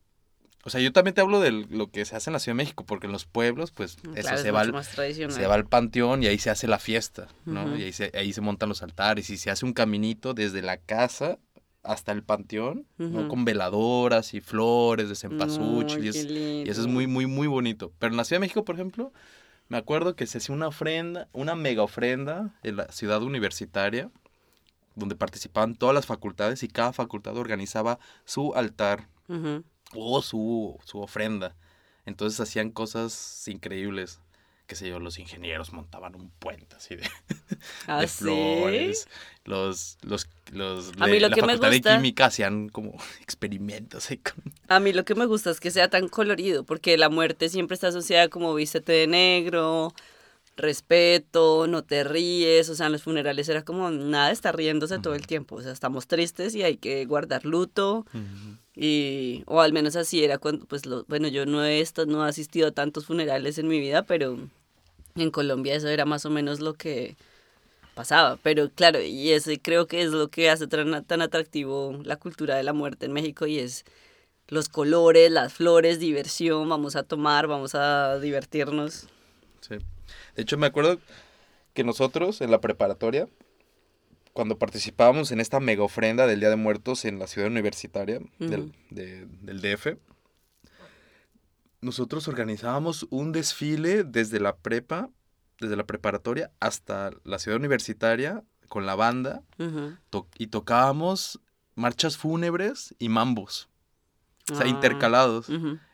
o 0.63 0.69
sea, 0.69 0.81
yo 0.81 0.93
también 0.93 1.15
te 1.15 1.23
hablo 1.23 1.41
de 1.41 1.53
lo 1.53 1.91
que 1.91 2.05
se 2.05 2.17
hace 2.17 2.29
en 2.29 2.35
la 2.35 2.39
Ciudad 2.39 2.55
de 2.55 2.63
México, 2.63 2.85
porque 2.85 3.07
en 3.07 3.13
los 3.13 3.25
pueblos, 3.25 3.71
pues, 3.71 3.97
eso 4.15 4.35
es 4.35 4.43
se 4.43 4.51
va, 4.51 4.61
al, 4.61 4.85
se 4.85 5.47
va 5.47 5.55
al 5.55 5.67
panteón 5.67 6.23
y 6.23 6.27
ahí 6.27 6.39
se 6.39 6.51
hace 6.51 6.67
la 6.67 6.79
fiesta, 6.79 7.29
¿no? 7.47 7.79
Y 7.79 7.85
ahí 7.85 7.93
se, 7.93 8.13
ahí 8.15 8.33
se 8.35 8.43
montan 8.43 8.69
los 8.69 8.83
altares 8.83 9.31
y 9.31 9.39
se 9.39 9.51
hace 9.51 9.65
un 9.65 9.73
caminito 9.73 10.35
desde 10.35 10.61
la 10.61 10.77
casa 10.77 11.39
hasta 11.83 12.13
el 12.13 12.23
panteón, 12.23 12.87
¿no? 12.99 13.29
Con 13.29 13.45
veladoras 13.45 14.35
y 14.35 14.41
flores 14.41 15.09
de 15.09 15.15
cempasúchil. 15.15 16.05
Y, 16.05 16.69
eso 16.69 16.81
es 16.81 16.87
muy, 16.87 17.07
muy, 17.07 17.27
muy 17.27 17.47
bonito. 17.47 17.93
Pero 17.99 18.13
en 18.13 18.17
la 18.17 18.25
Ciudad 18.25 18.37
de 18.39 18.47
México, 18.47 18.65
por 18.65 18.75
ejemplo, 18.75 19.13
me 19.69 19.79
acuerdo 19.79 20.15
que 20.17 20.27
se 20.27 20.39
hacía 20.39 20.55
una 20.55 20.69
ofrenda, 20.69 21.29
una 21.33 21.55
mega 21.55 21.83
ofrenda 21.83 22.55
en 22.63 22.77
la 22.77 22.91
ciudad 22.93 23.23
universitaria, 23.23 24.11
donde 24.95 25.17
participaban 25.17 25.75
todas 25.75 25.95
las 25.95 26.07
facultades 26.07 26.63
y 26.63 26.69
cada 26.69 26.93
facultad 26.93 27.37
organizaba 27.37 27.99
su 28.25 28.55
altar 28.55 29.09
o 29.95 30.23
su, 30.23 30.79
su 30.85 31.01
ofrenda. 31.01 31.57
Entonces 32.05 32.41
hacían 32.41 32.71
cosas 32.71 33.47
increíbles. 33.49 34.21
Qué 34.71 34.77
sé 34.77 34.89
yo, 34.89 35.01
los 35.01 35.19
ingenieros 35.19 35.73
montaban 35.73 36.15
un 36.15 36.31
puente 36.31 36.77
así 36.77 36.95
de, 36.95 37.03
¿Ah, 37.89 38.03
de 38.03 38.07
sí? 38.07 38.19
flores. 38.23 39.09
Los, 39.45 39.99
los, 40.03 40.29
los, 40.53 40.93
A 41.01 41.09
mí 41.09 41.19
lo 41.19 41.29
la 41.29 41.35
que 41.35 41.43
me 41.43 41.49
facultad 41.55 41.73
gusta- 41.73 41.91
de 41.91 41.97
química 41.97 42.27
hacían 42.27 42.69
como 42.69 42.93
experimentos 43.21 44.09
ahí 44.13 44.19
con 44.19 44.35
A 44.69 44.79
mí 44.79 44.93
lo 44.93 45.05
que 45.05 45.17
me 45.17 45.27
gusta 45.27 45.51
es 45.51 45.59
que 45.59 45.73
sea 45.73 45.91
tan 45.91 46.07
colorido, 46.09 46.63
porque 46.63 46.97
la 46.97 47.09
muerte 47.09 47.49
siempre 47.49 47.75
está 47.75 47.89
asociada 47.89 48.29
como 48.29 48.55
vístete 48.55 48.93
de 48.93 49.07
negro, 49.09 49.93
respeto, 50.57 51.67
no 51.67 51.83
te 51.83 52.05
ríes, 52.05 52.69
o 52.69 52.77
sea, 52.77 52.87
en 52.87 52.93
los 52.93 53.03
funerales 53.03 53.49
era 53.49 53.65
como 53.65 53.91
nada, 53.91 54.31
está 54.31 54.53
riéndose 54.53 55.01
todo 55.01 55.15
el 55.17 55.27
tiempo, 55.27 55.57
o 55.57 55.63
sea, 55.63 55.73
estamos 55.73 56.07
tristes 56.07 56.55
y 56.55 56.63
hay 56.63 56.77
que 56.77 57.05
guardar 57.07 57.45
luto, 57.45 58.07
y, 58.77 59.43
o 59.47 59.61
al 59.61 59.73
menos 59.73 59.97
así 59.97 60.23
era 60.23 60.39
cuando, 60.39 60.65
pues, 60.67 60.87
lo, 60.87 61.05
bueno, 61.07 61.27
yo 61.29 61.45
no 61.45 61.65
he, 61.65 61.85
no 62.07 62.25
he 62.25 62.29
asistido 62.29 62.69
a 62.69 62.73
tantos 62.73 63.07
funerales 63.07 63.59
en 63.59 63.67
mi 63.69 63.81
vida, 63.81 64.05
pero 64.05 64.39
en 65.17 65.31
Colombia 65.31 65.75
eso 65.75 65.89
era 65.89 66.05
más 66.05 66.25
o 66.27 66.31
menos 66.31 66.61
lo 66.61 66.75
que 66.75 67.17
pasaba, 67.95 68.39
pero 68.43 68.71
claro, 68.71 69.01
y 69.03 69.31
ese 69.33 69.59
creo 69.61 69.87
que 69.87 70.03
es 70.03 70.11
lo 70.11 70.29
que 70.29 70.49
hace 70.51 70.67
tan, 70.67 71.05
tan 71.05 71.21
atractivo 71.23 71.99
la 72.05 72.17
cultura 72.17 72.57
de 72.57 72.63
la 72.63 72.73
muerte 72.73 73.07
en 73.07 73.13
México 73.13 73.47
y 73.47 73.59
es 73.59 73.85
los 74.49 74.69
colores, 74.69 75.31
las 75.31 75.53
flores, 75.53 75.99
diversión, 75.99 76.69
vamos 76.69 76.97
a 76.97 77.03
tomar, 77.03 77.47
vamos 77.47 77.75
a 77.75 78.19
divertirnos. 78.19 79.09
Sí. 79.61 79.77
De 80.35 80.43
hecho, 80.43 80.57
me 80.59 80.67
acuerdo 80.67 80.99
que 81.75 81.85
nosotros 81.85 82.41
en 82.41 82.51
la 82.51 82.61
preparatoria, 82.61 83.29
cuando 84.33 84.57
participábamos 84.59 85.31
en 85.33 85.41
esta 85.41 85.61
mega 85.61 85.83
ofrenda 85.83 86.27
del 86.27 86.41
Día 86.41 86.51
de 86.51 86.57
Muertos 86.57 87.05
en 87.05 87.19
la 87.19 87.27
ciudad 87.27 87.49
universitaria 87.49 88.21
del, 88.39 88.73
de- 88.91 89.27
del 89.43 89.61
DF, 89.61 89.97
nosotros 91.81 92.29
organizábamos 92.29 93.07
un 93.11 93.33
desfile 93.33 94.05
desde 94.05 94.41
la 94.41 94.57
prepa, 94.57 95.09
desde 95.61 95.77
la 95.77 95.85
preparatoria 95.87 96.51
hasta 96.61 97.11
la 97.25 97.39
ciudad 97.39 97.59
universitaria 97.59 98.43
con 98.69 98.87
la 98.87 98.95
banda 98.95 99.43
to- 100.11 100.29
y 100.39 100.49
tocábamos 100.49 101.41
marchas 101.75 102.17
fúnebres 102.17 102.95
y 102.99 103.09
mambos, 103.09 103.69
o 104.51 104.55
sea, 104.55 104.67
Ah, 104.67 104.69
intercalados. 104.69 105.49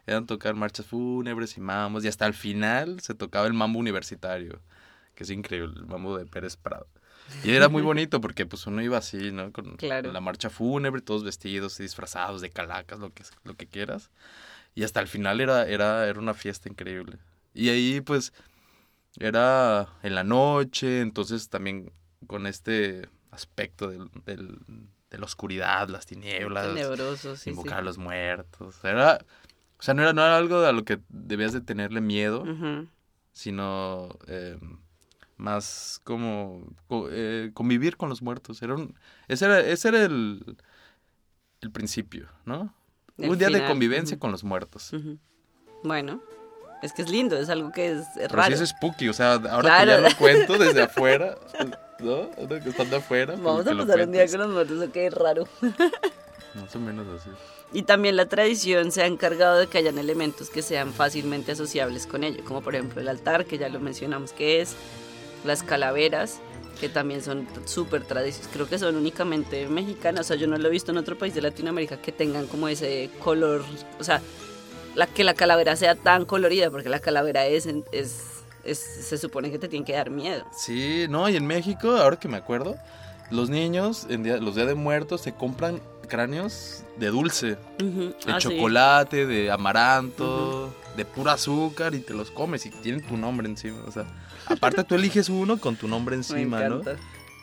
Eran 0.06 0.26
tocar 0.26 0.54
marchas 0.54 0.86
fúnebres 0.86 1.56
y 1.56 1.60
mambos. 1.60 2.04
Y 2.04 2.08
hasta 2.08 2.26
el 2.26 2.34
final 2.34 3.00
se 3.00 3.14
tocaba 3.14 3.46
el 3.48 3.54
mambo 3.54 3.78
universitario. 3.80 4.60
Que 5.16 5.24
es 5.24 5.30
increíble, 5.30 5.74
el 5.80 5.86
mambo 5.86 6.16
de 6.16 6.26
Pérez 6.26 6.56
Prado. 6.56 6.86
Y 7.42 7.50
era 7.52 7.68
muy 7.68 7.82
bonito 7.90 8.20
porque 8.20 8.46
pues 8.46 8.66
uno 8.68 8.82
iba 8.82 8.98
así, 8.98 9.32
¿no? 9.32 9.50
Con 9.52 9.76
Claro. 9.76 10.12
la 10.12 10.20
marcha 10.20 10.48
fúnebre, 10.48 11.00
todos 11.00 11.24
vestidos 11.24 11.80
y 11.80 11.82
disfrazados 11.82 12.40
de 12.40 12.50
calacas, 12.50 12.98
lo 13.00 13.10
que, 13.12 13.24
lo 13.44 13.54
que 13.56 13.66
quieras. 13.66 14.10
Y 14.76 14.84
hasta 14.84 15.00
el 15.00 15.08
final 15.08 15.40
era, 15.40 15.66
era, 15.66 16.06
era 16.06 16.20
una 16.20 16.34
fiesta 16.34 16.68
increíble. 16.68 17.18
Y 17.54 17.70
ahí 17.70 18.00
pues 18.00 18.32
era 19.18 19.88
en 20.02 20.14
la 20.14 20.22
noche, 20.22 21.00
entonces 21.00 21.48
también 21.48 21.90
con 22.28 22.46
este 22.46 23.08
aspecto 23.30 23.88
del, 23.90 24.08
del- 24.24 24.58
de 25.10 25.18
la 25.18 25.24
oscuridad, 25.24 25.88
las 25.88 26.04
tinieblas 26.06 26.64
sí, 27.38 27.44
sí. 27.44 27.50
invocar 27.50 27.78
a 27.78 27.82
los 27.82 27.96
muertos. 27.98 28.76
Era, 28.84 29.18
o 29.78 29.82
sea, 29.82 29.94
no 29.94 30.02
era, 30.02 30.12
no 30.12 30.22
era 30.22 30.36
algo 30.36 30.58
a 30.58 30.72
lo 30.72 30.84
que 30.84 31.00
debías 31.08 31.52
de 31.52 31.60
tenerle 31.62 32.00
miedo, 32.00 32.44
sino 33.32 34.08
eh, 34.26 34.58
más 35.36 36.00
como 36.04 36.66
co- 36.88 37.08
eh, 37.10 37.50
convivir 37.54 37.96
con 37.96 38.08
los 38.08 38.20
muertos. 38.20 38.60
Era 38.62 38.74
un, 38.74 38.94
ese 39.28 39.46
era, 39.46 39.60
ese 39.60 39.88
era 39.88 40.04
el, 40.04 40.56
el 41.60 41.70
principio, 41.70 42.28
¿no? 42.44 42.74
El 43.18 43.30
un 43.30 43.38
día 43.38 43.48
de 43.48 43.64
convivencia 43.66 44.18
con 44.18 44.30
los 44.32 44.44
muertos. 44.44 44.92
Bueno, 45.82 46.20
es 46.82 46.92
que 46.92 47.02
es 47.02 47.08
lindo, 47.10 47.36
es 47.36 47.48
algo 47.48 47.72
que 47.72 47.92
es, 47.92 48.30
raro. 48.30 48.56
sí 48.56 48.62
es 48.62 48.70
spooky, 48.70 49.08
o 49.08 49.12
sea, 49.12 49.34
ahora 49.34 49.60
Claro. 49.60 49.96
que 49.96 50.02
ya 50.02 50.08
lo 50.10 50.16
cuento 50.16 50.58
desde 50.58 50.82
afuera, 50.82 51.36
¿no? 52.00 52.30
Ahora 52.38 52.60
que 52.60 52.96
afuera. 52.96 53.34
Vamos 53.36 53.66
a 53.66 53.74
pasar 53.76 54.00
un 54.02 54.12
día 54.12 54.26
con 54.28 54.40
los 54.40 54.50
muertos, 54.50 54.88
ok, 54.88 54.96
es 54.96 55.14
raro. 55.14 55.48
Más 56.54 56.74
o 56.74 56.80
menos 56.80 57.06
así. 57.20 57.30
Y 57.72 57.82
también 57.82 58.16
la 58.16 58.26
tradición 58.26 58.92
se 58.92 59.02
ha 59.02 59.06
encargado 59.06 59.58
de 59.58 59.66
que 59.66 59.78
hayan 59.78 59.98
elementos 59.98 60.48
que 60.50 60.62
sean 60.62 60.92
fácilmente 60.92 61.52
asociables 61.52 62.06
con 62.06 62.24
ello, 62.24 62.44
como 62.44 62.62
por 62.62 62.74
ejemplo 62.74 63.00
el 63.00 63.08
altar, 63.08 63.44
que 63.44 63.58
ya 63.58 63.68
lo 63.68 63.80
mencionamos 63.80 64.32
que 64.32 64.60
es, 64.60 64.74
las 65.44 65.62
calaveras, 65.62 66.40
que 66.80 66.88
también 66.88 67.22
son 67.22 67.46
súper 67.64 68.04
tradicionales, 68.04 68.52
creo 68.52 68.68
que 68.68 68.78
son 68.78 68.96
únicamente 68.96 69.66
mexicanas, 69.68 70.22
o 70.22 70.28
sea, 70.28 70.36
yo 70.36 70.46
no 70.46 70.58
lo 70.58 70.68
he 70.68 70.70
visto 70.70 70.92
en 70.92 70.98
otro 70.98 71.16
país 71.16 71.34
de 71.34 71.42
Latinoamérica 71.42 71.96
que 71.96 72.12
tengan 72.12 72.46
como 72.46 72.68
ese 72.68 73.10
color, 73.22 73.64
o 73.98 74.04
sea, 74.04 74.20
la, 74.94 75.06
que 75.06 75.24
la 75.24 75.34
calavera 75.34 75.76
sea 75.76 75.94
tan 75.94 76.24
colorida, 76.24 76.70
porque 76.70 76.88
la 76.88 77.00
calavera 77.00 77.46
es, 77.46 77.68
es, 77.92 78.44
se 78.74 79.18
supone 79.18 79.50
que 79.50 79.58
te 79.58 79.68
tiene 79.68 79.84
que 79.84 79.92
dar 79.92 80.10
miedo. 80.10 80.44
Sí, 80.56 81.06
no, 81.08 81.28
y 81.28 81.36
en 81.36 81.46
México, 81.46 81.90
ahora 81.90 82.16
que 82.16 82.28
me 82.28 82.36
acuerdo, 82.36 82.76
los 83.30 83.50
niños 83.50 84.06
en 84.08 84.44
los 84.44 84.54
días 84.54 84.66
de 84.66 84.74
muertos 84.74 85.20
se 85.20 85.32
compran 85.32 85.80
cráneos 86.06 86.84
de 86.96 87.08
dulce, 87.08 87.56
de 87.78 88.14
ah, 88.26 88.40
sí. 88.40 88.48
chocolate, 88.48 89.26
de 89.26 89.50
amaranto, 89.50 90.74
de 90.96 91.04
puro 91.04 91.30
azúcar 91.30 91.94
y 91.94 92.00
te 92.00 92.14
los 92.14 92.30
comes 92.30 92.66
y 92.66 92.70
tienen 92.70 93.02
tu 93.02 93.16
nombre 93.16 93.48
encima, 93.48 93.78
o 93.86 93.92
sea, 93.92 94.06
aparte 94.46 94.84
tú 94.84 94.94
eliges 94.94 95.28
uno 95.28 95.58
con 95.58 95.76
tu 95.76 95.88
nombre 95.88 96.16
Me 96.16 96.20
encima, 96.20 96.60
¿no? 96.68 96.82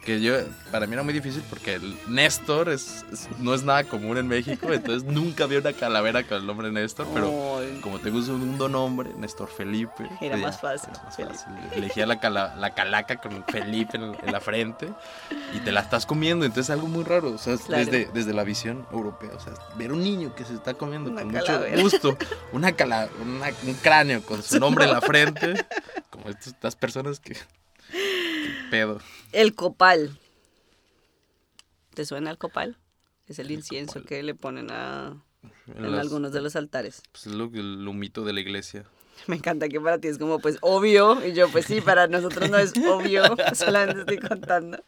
Que 0.05 0.19
yo, 0.19 0.33
para 0.69 0.85
mí 0.85 0.93
era 0.93 1.03
muy 1.03 1.13
difícil 1.13 1.41
porque 1.49 1.75
el 1.75 1.97
Néstor 2.09 2.67
es, 2.67 3.05
es- 3.13 3.29
no 3.39 3.53
es 3.53 3.63
nada 3.63 3.85
común 3.85 4.17
en 4.17 4.27
México, 4.27 4.73
entonces 4.73 5.03
nunca 5.05 5.45
vi 5.45 5.55
una 5.55 5.71
calavera 5.71 6.23
con 6.27 6.39
el 6.39 6.45
nombre 6.45 6.69
Néstor, 6.73 7.07
pero 7.13 7.59
Ay, 7.59 7.79
como 7.81 7.99
tengo 7.99 8.17
un 8.17 8.25
segundo 8.25 8.67
nombre, 8.67 9.11
Néstor 9.17 9.47
Felipe. 9.47 10.09
Era 10.19 10.35
más 10.35 10.59
fácil, 10.59 10.89
era 10.93 11.03
más 11.03 11.15
Felipe. 11.15 11.33
fácil. 11.35 11.53
Elegía 11.73 12.05
la, 12.05 12.19
cala- 12.19 12.53
la 12.57 12.71
calaca 12.73 13.15
con 13.21 13.45
Felipe 13.45 13.95
en, 13.95 14.03
en 14.21 14.31
la 14.31 14.41
frente 14.41 14.89
y 15.53 15.59
te 15.59 15.71
la 15.71 15.79
estás 15.79 16.05
comiendo. 16.05 16.43
Entonces 16.45 16.65
es 16.65 16.69
algo 16.75 16.87
muy 16.87 17.05
raro. 17.05 17.31
O 17.31 17.37
sea, 17.37 17.55
Claro. 17.57 17.85
desde, 17.85 18.09
desde 18.13 18.33
la 18.33 18.43
visión 18.43 18.85
europea. 18.91 19.29
O 19.33 19.39
sea, 19.39 19.53
ver 19.77 19.93
un 19.93 20.03
niño 20.03 20.35
que 20.35 20.43
se 20.43 20.53
está 20.53 20.73
comiendo 20.73 21.11
Una 21.11 21.21
con 21.21 21.31
calavera. 21.31 21.71
mucho 21.81 21.83
gusto 21.83 22.17
una 22.51 22.73
cala 22.73 23.07
una- 23.21 23.51
un 23.65 23.73
cráneo 23.75 24.21
con 24.23 24.43
su 24.43 24.59
nombre 24.59 24.83
en 24.83 24.91
la 24.91 24.99
frente. 25.01 25.65
Como 26.09 26.27
estas 26.29 26.75
personas 26.75 27.19
que, 27.21 27.37
pedo. 28.69 28.99
El 29.31 29.55
copal. 29.55 30.17
¿Te 31.93 32.05
suena 32.05 32.31
el 32.31 32.37
copal? 32.37 32.77
Es 33.27 33.39
el 33.39 33.51
incienso 33.51 33.93
copal. 33.95 34.07
que 34.07 34.23
le 34.23 34.35
ponen 34.35 34.69
a, 34.71 35.21
en 35.67 35.91
Las- 35.91 36.01
algunos 36.01 36.31
de 36.33 36.41
los 36.41 36.55
altares. 36.55 37.01
Pues 37.11 37.27
es 37.27 37.33
lo, 37.33 37.45
el 37.53 37.87
humito 37.87 38.23
de 38.25 38.33
la 38.33 38.39
iglesia. 38.41 38.85
Me 39.27 39.35
encanta 39.37 39.69
que 39.69 39.79
para 39.79 39.97
ti 39.99 40.07
es 40.07 40.17
como 40.17 40.39
pues 40.39 40.57
obvio 40.61 41.25
y 41.25 41.33
yo 41.33 41.49
pues 41.49 41.65
sí, 41.65 41.81
para 41.81 42.07
nosotros 42.07 42.49
no 42.49 42.57
es 42.57 42.73
obvio, 42.77 43.23
solamente 43.53 44.01
estoy 44.01 44.19
contando. 44.19 44.83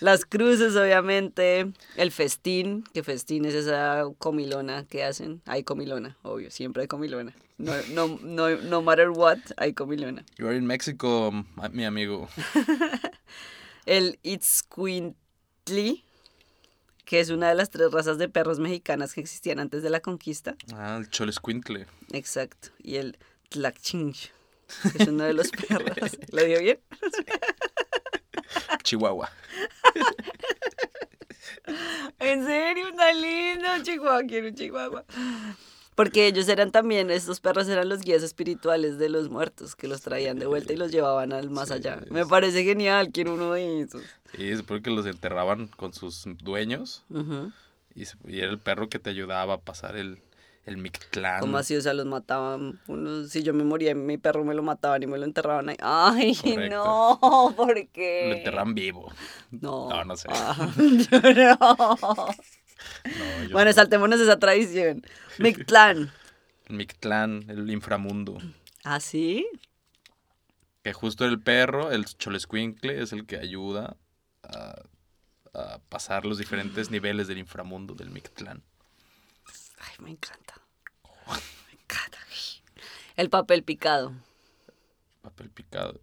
Las 0.00 0.24
cruces 0.24 0.76
obviamente, 0.76 1.72
el 1.96 2.12
festín, 2.12 2.84
que 2.92 3.02
festín 3.02 3.44
es 3.44 3.54
esa 3.54 4.04
comilona 4.18 4.84
que 4.84 5.04
hacen, 5.04 5.40
hay 5.46 5.64
comilona, 5.64 6.16
obvio, 6.22 6.50
siempre 6.50 6.82
hay 6.82 6.88
comilona. 6.88 7.34
No, 7.56 7.72
no, 7.92 8.18
no, 8.22 8.50
no 8.56 8.82
matter 8.82 9.10
what, 9.10 9.38
hay 9.56 9.72
comilona. 9.72 10.24
You 10.38 10.48
are 10.48 10.56
in 10.56 10.66
Mexico, 10.66 11.32
mi 11.72 11.84
amigo. 11.84 12.28
El 13.86 14.18
Itzcuintli, 14.22 16.04
que 17.04 17.20
es 17.20 17.30
una 17.30 17.48
de 17.50 17.54
las 17.54 17.70
tres 17.70 17.92
razas 17.92 18.18
de 18.18 18.28
perros 18.28 18.58
mexicanas 18.58 19.14
que 19.14 19.20
existían 19.20 19.60
antes 19.60 19.82
de 19.82 19.90
la 19.90 20.00
conquista. 20.00 20.56
Ah, 20.74 20.96
el 20.98 21.08
cholescuintle. 21.10 21.86
Exacto. 22.12 22.70
Y 22.82 22.96
el 22.96 23.18
Tlachinch, 23.54 24.32
que 24.96 25.02
es 25.04 25.08
uno 25.08 25.24
de 25.24 25.32
los 25.32 25.48
perros. 25.50 26.18
¿Lo 26.32 26.44
dio 26.44 26.58
bien? 26.60 26.80
Chihuahua. 28.82 29.30
En 32.18 32.44
serio, 32.46 32.88
está 32.88 33.12
lindo, 33.12 33.68
Chihuahua, 33.82 34.22
quiero 34.26 34.48
un 34.48 34.54
Chihuahua. 34.54 35.04
Porque 35.94 36.26
ellos 36.26 36.48
eran 36.48 36.72
también, 36.72 37.10
estos 37.10 37.38
perros 37.40 37.68
eran 37.68 37.88
los 37.88 38.00
guías 38.00 38.22
espirituales 38.24 38.98
de 38.98 39.08
los 39.08 39.30
muertos, 39.30 39.76
que 39.76 39.86
los 39.86 40.00
traían 40.00 40.38
de 40.40 40.46
vuelta 40.46 40.72
y 40.72 40.76
los 40.76 40.90
llevaban 40.90 41.32
al 41.32 41.50
más 41.50 41.68
Sí, 41.68 41.74
allá. 41.74 42.00
Me 42.10 42.26
parece 42.26 42.64
genial, 42.64 43.10
quiero 43.12 43.34
uno 43.34 43.52
de 43.52 43.82
esos. 43.82 44.02
Sí, 44.36 44.48
es 44.48 44.62
porque 44.62 44.90
los 44.90 45.06
enterraban 45.06 45.68
con 45.68 45.92
sus 45.94 46.24
dueños 46.42 47.04
y 47.94 48.38
era 48.40 48.50
el 48.50 48.58
perro 48.58 48.88
que 48.88 48.98
te 48.98 49.10
ayudaba 49.10 49.54
a 49.54 49.60
pasar 49.60 49.96
el, 49.96 50.18
el 50.66 50.76
Mictlán. 50.78 51.40
¿Cómo 51.40 51.58
así? 51.58 51.76
O 51.76 51.80
sea, 51.80 51.92
los 51.94 52.06
mataban. 52.06 52.80
Unos, 52.86 53.30
si 53.30 53.42
yo 53.42 53.52
me 53.54 53.64
moría, 53.64 53.94
mi 53.94 54.16
perro 54.18 54.44
me 54.44 54.54
lo 54.54 54.62
mataban 54.62 55.02
y 55.02 55.06
me 55.06 55.18
lo 55.18 55.24
enterraban 55.24 55.68
ahí. 55.68 55.76
Ay, 55.80 56.34
Correcto. 56.36 56.74
no, 57.20 57.54
¿por 57.56 57.88
qué? 57.88 58.26
Lo 58.28 58.34
enterran 58.36 58.74
vivo. 58.74 59.12
No. 59.50 59.88
No, 59.90 60.04
no 60.04 60.16
sé. 60.16 60.28
Ah, 60.30 60.70
yo 60.76 61.20
no. 61.20 61.58
No, 63.04 63.42
yo 63.44 63.52
Bueno, 63.52 63.70
no. 63.70 63.74
saltémonos 63.74 64.20
esa 64.20 64.38
tradición. 64.38 65.02
Mictlán. 65.38 66.10
El 66.66 66.76
Mictlán, 66.76 67.44
el 67.48 67.70
inframundo. 67.70 68.38
¿Ah, 68.84 69.00
sí? 69.00 69.46
Que 70.82 70.92
justo 70.92 71.24
el 71.24 71.40
perro, 71.40 71.90
el 71.92 72.04
cholescuincle, 72.06 73.02
es 73.02 73.12
el 73.12 73.26
que 73.26 73.36
ayuda 73.36 73.96
a, 74.42 74.74
a 75.54 75.78
pasar 75.88 76.24
los 76.26 76.38
diferentes 76.38 76.90
niveles 76.90 77.26
del 77.28 77.38
inframundo 77.38 77.94
del 77.94 78.10
Mictlán. 78.10 78.62
Ay, 79.98 80.04
me 80.04 80.10
encanta. 80.10 80.54
Me 81.28 81.72
encanta. 81.72 82.18
El 83.16 83.30
papel 83.30 83.62
picado. 83.62 84.12
Papel 85.22 85.50
picado. 85.50 86.00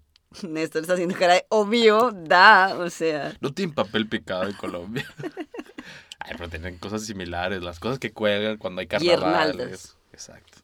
Néstor 0.48 0.84
está 0.84 0.94
haciendo 0.94 1.18
cara 1.18 1.34
de 1.34 1.46
obvio, 1.50 2.12
da, 2.12 2.76
o 2.78 2.90
sea. 2.90 3.36
No 3.42 3.54
tienen 3.54 3.76
papel 3.76 4.08
picado 4.08 4.48
en 4.48 4.54
Colombia. 4.54 5.06
Ay, 6.20 6.36
pero 6.38 6.50
tienen 6.50 6.78
cosas 6.78 7.06
similares. 7.06 7.62
Las 7.62 7.80
cosas 7.80 8.00
que 8.00 8.14
cuelgan 8.14 8.58
cuando 8.58 8.80
hay 8.80 8.88
carnavales. 8.88 9.98
Exacto. 10.14 10.60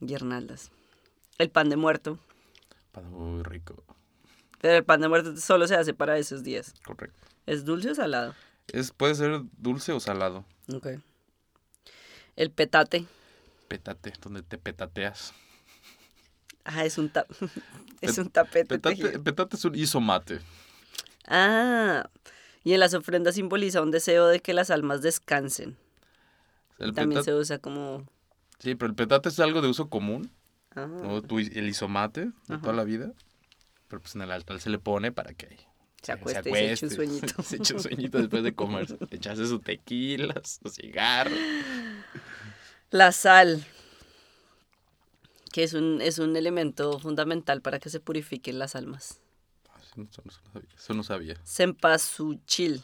Guirnaldas. 0.00 0.70
El 1.38 1.50
pan 1.50 1.70
de 1.70 1.76
muerto. 1.76 2.18
Pan 2.90 3.10
Muy 3.10 3.42
rico. 3.42 3.82
Pero 4.60 4.76
el 4.76 4.84
pan 4.84 5.00
de 5.00 5.08
muerto 5.08 5.36
solo 5.36 5.66
se 5.66 5.76
hace 5.76 5.94
para 5.94 6.18
esos 6.18 6.42
días. 6.42 6.74
Correcto. 6.84 7.18
¿Es 7.46 7.64
dulce 7.64 7.90
o 7.90 7.94
salado? 7.94 8.34
Es, 8.68 8.92
puede 8.92 9.14
ser 9.14 9.40
dulce 9.58 9.92
o 9.92 10.00
salado. 10.00 10.44
Ok. 10.72 10.88
El 12.36 12.50
petate. 12.50 13.06
Pétate, 13.68 14.12
donde 14.20 14.42
te 14.42 14.58
petateas. 14.58 15.32
Ah, 16.64 16.84
es 16.84 16.98
un, 16.98 17.08
ta- 17.10 17.26
es 18.00 18.18
un 18.18 18.30
tapete 18.30 18.66
Petate, 18.66 18.96
tejido. 18.96 19.22
petate 19.24 19.56
es 19.56 19.64
un 19.64 19.74
isomate. 19.74 20.40
Ah, 21.26 22.08
y 22.64 22.72
en 22.74 22.80
las 22.80 22.94
ofrendas 22.94 23.34
simboliza 23.34 23.82
un 23.82 23.90
deseo 23.90 24.28
de 24.28 24.40
que 24.40 24.54
las 24.54 24.70
almas 24.70 25.02
descansen. 25.02 25.76
El 26.78 26.92
También 26.94 27.20
petate- 27.20 27.24
se 27.24 27.34
usa 27.34 27.58
como... 27.58 28.06
Sí, 28.58 28.74
pero 28.76 28.90
el 28.90 28.94
petate 28.94 29.28
es 29.28 29.40
algo 29.40 29.60
de 29.60 29.68
uso 29.68 29.88
común. 29.88 30.30
Ah, 30.74 30.86
¿no? 30.86 31.16
El 31.18 31.68
isomate 31.68 32.30
de 32.48 32.58
toda 32.58 32.72
la 32.72 32.84
vida. 32.84 33.12
Pero 33.88 34.00
pues 34.00 34.14
en 34.14 34.22
el 34.22 34.30
altar 34.30 34.60
se 34.60 34.70
le 34.70 34.78
pone 34.78 35.10
para 35.12 35.34
que 35.34 35.58
Se 36.02 36.12
acueste 36.12 36.50
y 36.50 36.52
se 36.52 36.72
eche 36.72 36.86
un 36.86 36.92
sueñito. 36.92 37.42
se 37.42 37.56
eche 37.56 37.74
un 37.74 37.80
sueñito 37.80 38.18
después 38.18 38.42
de 38.42 38.54
comer. 38.54 38.86
Echarse 39.10 39.46
su 39.46 39.60
tequila, 39.60 40.34
su 40.44 40.68
cigarro. 40.68 41.34
La 42.90 43.12
sal, 43.12 43.64
que 45.52 45.62
es 45.62 45.74
un, 45.74 46.00
es 46.02 46.18
un 46.18 46.36
elemento 46.36 46.98
fundamental 46.98 47.62
para 47.62 47.78
que 47.78 47.88
se 47.88 48.00
purifiquen 48.00 48.58
las 48.58 48.74
almas. 48.74 49.20
Eso 49.80 49.92
no, 49.96 50.04
eso 50.04 50.22
no 50.24 50.32
sabía. 50.32 50.68
Eso 50.74 50.94
no 50.94 51.02
sabía. 51.02 51.36
Cempasúchil. 51.44 52.82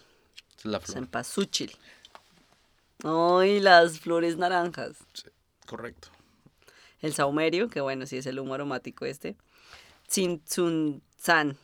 Es 0.56 0.64
la 0.64 0.80
flor. 0.80 0.94
Cempasúchil. 0.96 1.76
Ay, 3.04 3.60
las 3.60 3.98
flores 4.00 4.36
naranjas. 4.36 4.96
Correcto. 5.66 6.08
El 7.00 7.14
saumerio, 7.14 7.68
que 7.68 7.80
bueno, 7.80 8.06
sí 8.06 8.16
es 8.16 8.26
el 8.26 8.38
humo 8.38 8.54
aromático 8.54 9.04
este. 9.04 9.36
Tzintzuntzan, 10.08 11.56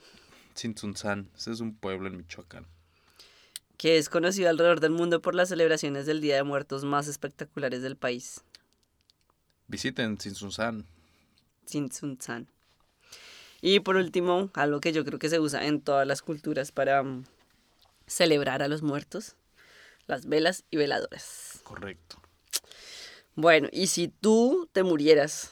Tzintzuntzan. 0.55 1.31
Ese 1.37 1.53
es 1.53 1.61
un 1.61 1.75
pueblo 1.75 2.09
en 2.09 2.17
Michoacán. 2.17 2.67
que 3.77 3.99
es 3.99 4.09
conocido 4.09 4.49
alrededor 4.49 4.81
del 4.81 4.93
mundo 4.93 5.21
por 5.21 5.35
las 5.35 5.49
celebraciones 5.49 6.07
del 6.07 6.21
Día 6.21 6.37
de 6.37 6.45
Muertos 6.45 6.85
más 6.85 7.09
espectaculares 7.09 7.83
del 7.83 7.97
país. 7.97 8.41
Visiten 9.67 10.17
Tzintzuntzan. 10.17 10.87
Tzintzuntzan. 11.67 12.47
Y 13.61 13.81
por 13.81 13.97
último, 13.97 14.51
algo 14.55 14.81
que 14.81 14.93
yo 14.93 15.05
creo 15.05 15.19
que 15.19 15.29
se 15.29 15.41
usa 15.41 15.67
en 15.67 15.81
todas 15.81 16.07
las 16.07 16.23
culturas 16.23 16.71
para 16.71 17.03
mm, 17.03 17.25
celebrar 18.07 18.63
a 18.63 18.69
los 18.69 18.83
muertos, 18.83 19.37
las 20.07 20.27
velas 20.27 20.65
y 20.71 20.77
veladoras. 20.77 21.61
Correcto. 21.65 22.21
Bueno, 23.35 23.69
y 23.73 23.89
si 23.89 24.09
tú 24.09 24.69
te 24.73 24.83
murieras, 24.83 25.51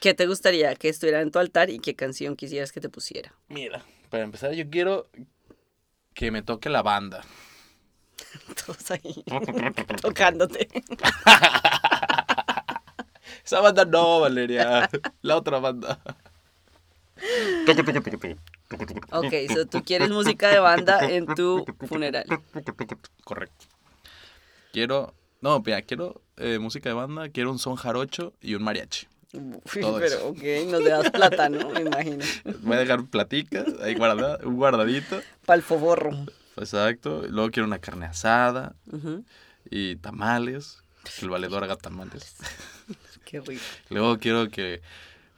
¿qué 0.00 0.14
te 0.14 0.26
gustaría 0.26 0.74
que 0.74 0.88
estuviera 0.88 1.20
en 1.20 1.30
tu 1.30 1.38
altar 1.38 1.70
y 1.70 1.78
qué 1.78 1.94
canción 1.94 2.36
quisieras 2.36 2.72
que 2.72 2.80
te 2.80 2.88
pusiera? 2.88 3.34
Mira, 3.48 3.84
para 4.10 4.24
empezar, 4.24 4.52
yo 4.52 4.68
quiero 4.68 5.08
que 6.14 6.30
me 6.30 6.42
toque 6.42 6.68
la 6.68 6.82
banda. 6.82 7.24
Todos 8.66 8.90
ahí 8.90 9.24
tocándote. 10.02 10.68
Esa 13.44 13.60
banda 13.60 13.84
no, 13.84 14.20
Valeria. 14.20 14.90
La 15.22 15.36
otra 15.36 15.58
banda. 15.58 16.00
Ok, 19.10 19.32
so 19.52 19.66
tú 19.66 19.82
quieres 19.84 20.10
música 20.10 20.48
de 20.50 20.58
banda 20.58 21.08
en 21.08 21.26
tu 21.26 21.64
funeral. 21.86 22.26
Correcto. 23.24 23.66
Quiero. 24.72 25.14
No, 25.40 25.60
mira, 25.60 25.82
quiero 25.82 26.20
eh, 26.36 26.58
música 26.58 26.88
de 26.88 26.94
banda, 26.94 27.28
quiero 27.28 27.50
un 27.52 27.58
son 27.58 27.76
jarocho 27.76 28.34
y 28.40 28.54
un 28.54 28.62
mariachi. 28.62 29.06
Uy, 29.32 29.80
Todo 29.80 29.98
pero 29.98 30.06
eso. 30.16 30.28
ok, 30.28 30.42
nos 30.70 30.84
das 30.84 31.10
plata, 31.10 31.48
¿no? 31.50 31.68
Me 31.70 31.82
imagino. 31.82 32.24
Voy 32.62 32.76
a 32.76 32.80
dejar 32.80 33.04
platicas, 33.06 33.66
ahí 33.82 33.94
guarda, 33.94 34.38
un 34.42 34.56
guardadito. 34.56 35.20
Palfoborro. 35.44 36.10
Exacto. 36.56 37.24
y 37.26 37.30
Luego 37.30 37.50
quiero 37.50 37.66
una 37.66 37.78
carne 37.78 38.06
asada 38.06 38.74
y 39.70 39.96
tamales. 39.96 40.78
Que 41.18 41.24
el 41.26 41.30
valedor 41.30 41.62
haga 41.64 41.76
tamales. 41.76 42.36
Qué 43.24 43.40
rico. 43.40 43.62
Luego 43.90 44.18
quiero 44.18 44.48
que, 44.48 44.80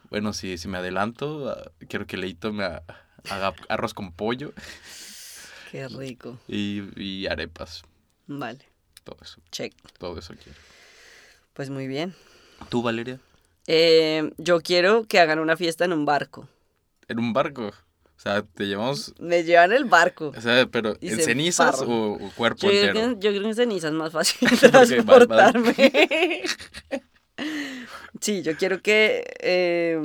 bueno, 0.09 0.31
si, 0.33 0.57
si 0.57 0.67
me 0.69 0.77
adelanto, 0.77 1.49
ah, 1.49 1.71
quiero 1.89 2.07
que 2.07 2.17
Leito 2.17 2.51
me 2.53 2.63
ha- 2.63 2.83
haga 3.29 3.53
arroz 3.69 3.93
con 3.93 4.11
pollo 4.13 4.53
Qué 5.71 5.87
rico. 5.89 6.39
y, 6.47 6.81
y 7.01 7.27
arepas. 7.27 7.83
Vale, 8.27 8.65
Todo 9.03 9.17
eso, 9.21 9.41
check. 9.51 9.73
todo 9.97 10.17
eso 10.17 10.33
quiero. 10.41 10.57
Pues 11.53 11.69
muy 11.69 11.87
bien. 11.87 12.15
¿Tú, 12.69 12.81
Valeria? 12.81 13.19
Eh, 13.67 14.31
yo 14.37 14.61
quiero 14.61 15.05
que 15.05 15.19
hagan 15.19 15.39
una 15.39 15.55
fiesta 15.57 15.85
en 15.85 15.93
un 15.93 16.05
barco. 16.05 16.47
En 17.07 17.19
un 17.19 17.33
barco. 17.33 17.67
O 17.67 18.19
sea, 18.23 18.43
te 18.43 18.67
llevamos, 18.67 19.13
Me 19.19 19.43
llevan 19.43 19.71
el 19.71 19.85
barco. 19.85 20.31
o 20.37 20.41
sea, 20.41 20.67
pero 20.67 20.95
¿en 21.01 21.15
se 21.15 21.23
cenizas 21.23 21.81
o, 21.81 22.13
o 22.13 22.31
cuerpo 22.35 22.61
Yo 22.63 22.69
creo, 22.69 22.83
entero? 22.89 23.19
que, 23.19 23.25
yo 23.25 23.31
creo 23.31 23.41
que 23.41 23.47
en 23.49 23.55
ceniza 23.55 23.87
es 23.87 23.93
más 23.93 24.11
fácil 24.13 24.47
transportarme. 24.59 25.73
Sí, 28.19 28.43
yo 28.43 28.55
quiero 28.55 28.83
que 28.83 29.23
eh, 29.39 29.99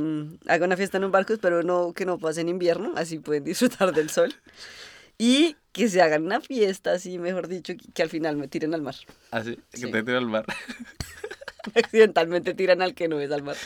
haga 0.46 0.64
una 0.64 0.76
fiesta 0.78 0.96
en 0.96 1.04
un 1.04 1.10
barco, 1.10 1.34
pero 1.38 1.62
no 1.62 1.92
que 1.92 2.06
no 2.06 2.18
pase 2.18 2.40
en 2.40 2.48
invierno, 2.48 2.94
así 2.96 3.18
pueden 3.18 3.44
disfrutar 3.44 3.92
del 3.92 4.08
sol. 4.08 4.34
Y 5.18 5.56
que 5.72 5.88
se 5.90 6.00
hagan 6.00 6.24
una 6.24 6.40
fiesta, 6.40 6.92
así 6.92 7.18
mejor 7.18 7.46
dicho, 7.48 7.74
que, 7.76 7.92
que 7.92 8.02
al 8.02 8.08
final 8.08 8.36
me 8.38 8.48
tiren 8.48 8.72
al 8.72 8.80
mar. 8.80 8.94
Así, 9.30 9.56
que 9.70 9.76
Sí. 9.78 9.90
te 9.90 10.02
tire 10.02 10.16
al 10.16 10.26
mar. 10.26 10.46
Accidentalmente 11.74 12.54
tiran 12.54 12.82
al 12.82 12.94
que 12.94 13.08
no 13.08 13.20
es 13.20 13.30
al 13.30 13.42
mar. 13.42 13.56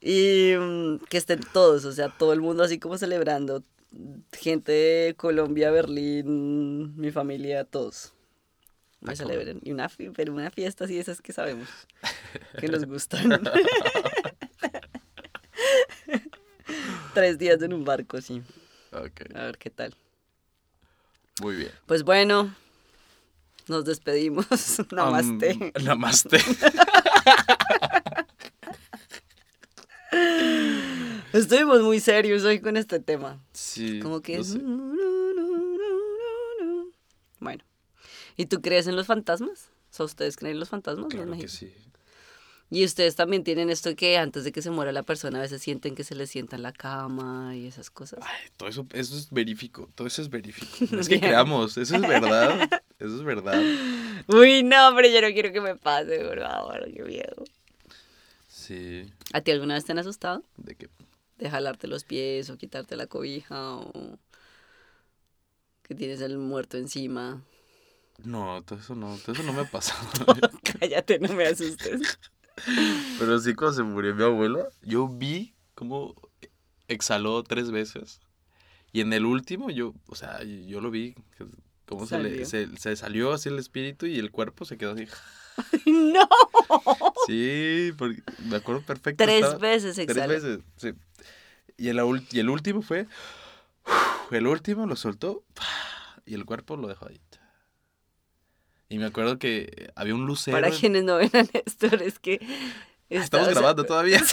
Y 0.00 0.54
mm, 0.58 0.98
que 1.08 1.16
estén 1.18 1.40
todos, 1.52 1.84
o 1.84 1.92
sea, 1.92 2.08
todo 2.08 2.32
el 2.32 2.40
mundo 2.40 2.62
así 2.62 2.78
como 2.78 2.96
celebrando 2.98 3.62
gente 4.32 4.72
de 4.72 5.14
Colombia, 5.16 5.70
Berlín, 5.70 6.96
mi 6.96 7.10
familia, 7.10 7.64
todos. 7.64 8.12
Me 9.00 9.12
Ah, 9.12 9.16
celebren. 9.16 9.60
Y 9.64 9.72
una, 9.72 9.90
pero 10.14 10.32
una 10.32 10.50
fiesta 10.50 10.84
así, 10.84 10.98
esas 10.98 11.20
que 11.22 11.32
sabemos 11.32 11.68
que 12.58 12.68
nos 12.68 12.84
gustan. 12.86 13.40
Tres 17.14 17.38
días 17.38 17.60
en 17.62 17.72
un 17.72 17.84
barco, 17.84 18.20
sí. 18.20 18.42
Ok, 18.92 19.34
A 19.34 19.44
ver 19.44 19.58
qué 19.58 19.70
tal. 19.70 19.94
muy 21.40 21.56
bien. 21.56 21.70
Pues 21.86 22.02
bueno, 22.04 22.54
nos 23.70 23.84
despedimos. 23.86 24.46
Namaste. 24.92 25.52
Um, 25.54 25.84
namaste. 25.84 26.38
Estuvimos 31.32 31.80
muy 31.82 32.00
serios 32.00 32.42
hoy 32.42 32.60
con 32.60 32.76
este 32.76 32.98
tema. 32.98 33.40
Sí. 33.52 34.00
Como 34.00 34.20
que 34.20 34.34
no 34.34 34.42
es... 34.42 34.48
sé. 34.48 34.60
Bueno. 37.38 37.64
¿Y 38.36 38.46
tú 38.46 38.60
crees 38.60 38.88
en 38.88 38.96
los 38.96 39.06
fantasmas? 39.06 39.70
O 39.92 39.94
sea, 39.94 40.06
¿ustedes 40.06 40.36
creen 40.36 40.54
en 40.54 40.60
los 40.60 40.68
fantasmas? 40.68 41.06
Claro 41.08 41.32
que 41.32 41.46
sí. 41.46 41.72
Y 42.72 42.84
ustedes 42.84 43.16
también 43.16 43.42
tienen 43.42 43.68
esto 43.68 43.94
que 43.96 44.16
antes 44.16 44.44
de 44.44 44.52
que 44.52 44.62
se 44.62 44.70
muera 44.70 44.92
la 44.92 45.02
persona 45.02 45.38
a 45.38 45.42
veces 45.42 45.60
sienten 45.60 45.96
que 45.96 46.04
se 46.04 46.14
les 46.14 46.30
sienta 46.30 46.54
en 46.54 46.62
la 46.62 46.72
cama 46.72 47.56
y 47.56 47.66
esas 47.66 47.90
cosas. 47.90 48.20
Ay, 48.22 48.48
todo 48.56 48.68
eso, 48.68 48.86
eso 48.92 49.16
es 49.16 49.30
verífico, 49.30 49.90
todo 49.96 50.06
eso 50.06 50.22
es 50.22 50.30
verífico. 50.30 50.68
No 50.92 51.00
es 51.00 51.08
que 51.08 51.18
creamos, 51.18 51.76
eso 51.76 51.96
es 51.96 52.02
verdad, 52.02 52.68
eso 53.00 53.16
es 53.16 53.22
verdad. 53.24 53.62
Uy, 54.28 54.62
no, 54.62 54.92
pero 54.94 55.08
yo 55.08 55.20
no 55.22 55.28
quiero 55.32 55.52
que 55.52 55.60
me 55.60 55.76
pase, 55.76 56.20
por 56.24 56.38
favor, 56.40 56.84
qué 56.92 57.02
miedo. 57.02 57.44
Sí, 58.48 59.10
¿A 59.32 59.40
ti 59.40 59.50
alguna 59.50 59.74
vez 59.74 59.84
te 59.84 59.92
han 59.92 59.98
asustado? 59.98 60.42
de 60.56 60.74
que 60.74 60.88
De 61.38 61.50
jalarte 61.50 61.86
los 61.88 62.04
pies 62.04 62.50
o 62.50 62.56
quitarte 62.58 62.96
la 62.96 63.06
cobija 63.06 63.76
o 63.76 64.18
que 65.82 65.94
tienes 65.94 66.20
el 66.20 66.38
muerto 66.38 66.76
encima. 66.76 67.42
no, 68.24 68.62
todo 68.62 68.78
eso 68.78 68.94
no, 68.94 69.16
todo 69.18 69.32
eso 69.32 69.42
no 69.42 69.52
me 69.52 69.62
ha 69.62 69.64
pasado. 69.70 70.06
Cállate, 70.80 71.18
no 71.18 71.32
me 71.34 71.46
asustes. 71.46 72.18
Pero 73.18 73.38
sí 73.38 73.54
cuando 73.54 73.76
se 73.76 73.82
murió 73.82 74.14
mi 74.14 74.22
abuela, 74.22 74.68
yo 74.82 75.08
vi 75.08 75.54
cómo 75.74 76.14
exhaló 76.88 77.42
tres 77.42 77.70
veces. 77.70 78.20
Y 78.92 79.00
en 79.00 79.12
el 79.12 79.24
último 79.24 79.70
yo, 79.70 79.94
o 80.08 80.14
sea, 80.14 80.42
yo 80.42 80.80
lo 80.80 80.90
vi 80.90 81.14
cómo 81.90 82.06
se, 82.06 82.18
le, 82.18 82.46
se, 82.46 82.68
se 82.78 82.96
salió 82.96 83.32
así 83.34 83.48
el 83.50 83.58
espíritu 83.58 84.06
y 84.06 84.18
el 84.18 84.30
cuerpo 84.30 84.64
se 84.64 84.78
quedó 84.78 84.92
así. 84.92 85.06
¡No! 85.86 86.26
Sí, 87.26 87.92
porque 87.98 88.22
me 88.46 88.56
acuerdo 88.56 88.80
perfecto. 88.82 89.22
Tres 89.24 89.42
estaba- 89.44 89.58
veces 89.58 89.94
Tres 89.96 90.08
exhala. 90.08 90.26
veces, 90.32 90.60
sí. 90.76 90.92
Y 91.76 91.88
el, 91.88 91.98
ul- 91.98 92.26
y 92.30 92.38
el 92.40 92.48
último 92.48 92.80
fue. 92.82 93.06
El 94.30 94.46
último 94.46 94.86
lo 94.86 94.96
soltó 94.96 95.44
y 96.24 96.34
el 96.34 96.44
cuerpo 96.44 96.76
lo 96.76 96.88
dejó 96.88 97.08
ahí. 97.08 97.20
Y 98.88 98.98
me 98.98 99.06
acuerdo 99.06 99.38
que 99.38 99.90
había 99.94 100.14
un 100.14 100.24
lucero. 100.26 100.56
Para 100.56 100.68
en- 100.68 100.74
quienes 100.78 101.04
no 101.04 101.16
ven 101.16 101.30
a 101.34 101.42
Néstor, 101.54 102.02
es 102.02 102.18
que... 102.18 102.38
Ah, 102.42 102.46
está- 103.08 103.24
Estamos 103.24 103.48
o 103.48 103.50
sea, 103.50 103.58
grabando 103.60 103.84
todavía. 103.84 104.22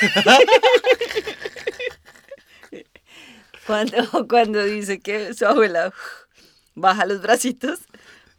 Cuando, 3.66 4.28
cuando 4.30 4.64
dice 4.64 5.00
que 5.02 5.34
su 5.34 5.46
abuela 5.46 5.94
baja 6.78 7.06
los 7.06 7.22
bracitos, 7.22 7.80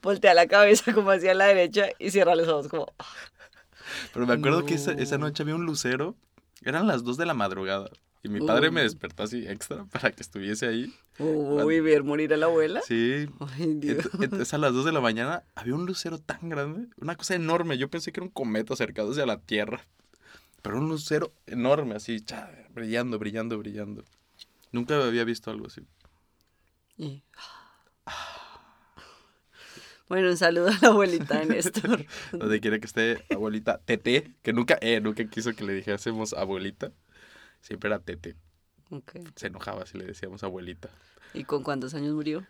voltea 0.01 0.33
la 0.35 0.47
cabeza 0.47 0.95
como 0.95 1.11
hacia 1.11 1.35
la 1.35 1.47
derecha 1.47 1.89
y 1.99 2.11
cierra 2.11 2.35
los 2.37 2.49
ojos 2.49 2.69
como... 2.69 2.87
Pero 4.13 4.27
me 4.27 4.35
acuerdo 4.35 4.65
que 4.65 4.75
esa, 4.75 4.93
esa 4.93 5.19
No. 5.19 5.27
noche 5.27 5.43
había 5.43 5.55
un 5.55 5.65
lucero. 5.65 6.15
Eran 6.63 6.87
las 6.87 7.05
2 7.05 7.17
de 7.17 7.27
la 7.27 7.35
madrugada. 7.35 7.89
Y 8.23 8.29
mi 8.29 8.41
padre 8.45 8.71
me 8.71 8.83
despertó 8.83 9.23
así 9.23 9.47
extra 9.47 9.85
para 9.93 10.11
que 10.13 10.23
estuviese 10.23 10.67
ahí. 10.67 10.93
Uy, 11.19 11.81
ver 11.81 12.05
morir 12.05 12.35
a 12.35 12.37
la 12.37 12.47
abuela. 12.47 12.81
Sí. 12.83 13.29
Ay, 13.41 13.75
Dios. 13.75 14.05
Ent- 14.13 14.25
Entonces 14.25 14.53
a 14.55 14.59
las 14.59 14.73
2 14.73 14.85
de 14.85 14.93
la 14.93 15.01
mañana 15.01 15.45
había 15.55 15.75
un 15.75 15.87
lucero 15.87 16.19
tan 16.19 16.49
grande, 16.49 16.89
una 17.01 17.17
cosa 17.17 17.35
enorme. 17.35 17.79
Yo 17.79 17.89
pensé 17.89 18.13
que 18.13 18.21
era 18.21 18.27
un 18.27 18.31
cometa 18.33 18.75
acercado 18.75 19.11
hacia 19.13 19.25
la 19.27 19.39
Tierra. 19.41 19.81
Pero 20.63 20.79
un 20.79 20.89
lucero 20.89 21.33
enorme, 21.47 21.95
así, 21.95 22.23
brillando, 22.75 23.19
brillando, 23.19 23.57
brillando. 23.59 24.05
Nunca 24.73 25.03
había 25.03 25.25
visto 25.25 25.51
algo 25.51 25.69
así. 25.69 25.83
Y- 26.99 27.23
Bueno, 30.09 30.31
un 30.31 30.37
saludo 30.39 30.69
a 30.69 30.79
la 30.81 30.89
abuelita 30.89 31.39
de 31.41 31.47
Néstor. 31.55 32.07
Donde 32.33 32.61
quiera 32.61 32.79
que 32.79 32.87
esté 32.87 33.25
abuelita 33.31 33.79
Tete, 33.85 34.33
que 34.43 34.53
nunca, 34.55 34.79
eh, 34.81 35.01
nunca 35.01 35.25
quiso 35.29 35.55
que 35.55 35.65
le 35.65 35.75
dijésemos 35.75 36.33
abuelita. 36.33 36.93
Siempre 37.61 37.89
era 37.89 37.99
Tete. 37.99 38.35
Se 39.37 39.49
enojaba 39.49 39.85
si 39.85 39.99
le 39.99 40.07
decíamos 40.07 40.43
abuelita. 40.43 40.89
¿Y 41.35 41.45
con 41.45 41.63
cuántos 41.63 41.93
años 41.93 42.15
murió? 42.15 42.47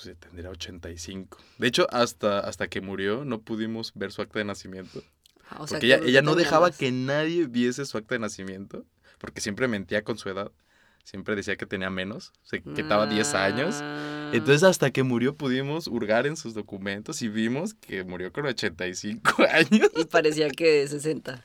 Se 0.00 0.14
tendría 0.14 0.48
85. 0.48 1.36
De 1.58 1.66
hecho, 1.68 1.86
hasta, 1.90 2.40
hasta 2.40 2.68
que 2.68 2.80
murió 2.80 3.26
no 3.26 3.42
pudimos 3.42 3.92
ver 3.94 4.10
su 4.10 4.22
acta 4.22 4.38
de 4.38 4.46
nacimiento. 4.46 5.02
Ah, 5.50 5.56
o 5.60 5.66
sea, 5.66 5.76
Porque 5.76 5.80
que 5.80 5.86
ella, 5.94 5.98
ella 6.02 6.22
no 6.22 6.34
dejaba 6.34 6.68
más. 6.68 6.78
que 6.78 6.90
nadie 6.92 7.46
viese 7.46 7.84
su 7.84 7.98
acta 7.98 8.14
de 8.14 8.20
nacimiento. 8.20 8.86
Porque 9.18 9.42
siempre 9.42 9.68
mentía 9.68 10.02
con 10.02 10.16
su 10.16 10.30
edad. 10.30 10.50
Siempre 11.04 11.36
decía 11.36 11.56
que 11.56 11.66
tenía 11.66 11.90
menos. 11.90 12.32
Sea, 12.42 12.60
que 12.60 12.80
estaba 12.80 13.06
10 13.06 13.34
años. 13.34 13.82
Entonces 14.32 14.62
hasta 14.62 14.90
que 14.90 15.02
murió 15.02 15.36
pudimos 15.36 15.86
hurgar 15.86 16.26
en 16.26 16.36
sus 16.36 16.54
documentos 16.54 17.22
y 17.22 17.28
vimos 17.28 17.74
que 17.74 18.02
murió 18.04 18.32
con 18.32 18.46
85 18.46 19.42
años. 19.52 19.90
Y 19.96 20.04
parecía 20.04 20.48
que 20.50 20.70
de 20.80 20.88
60. 20.88 21.40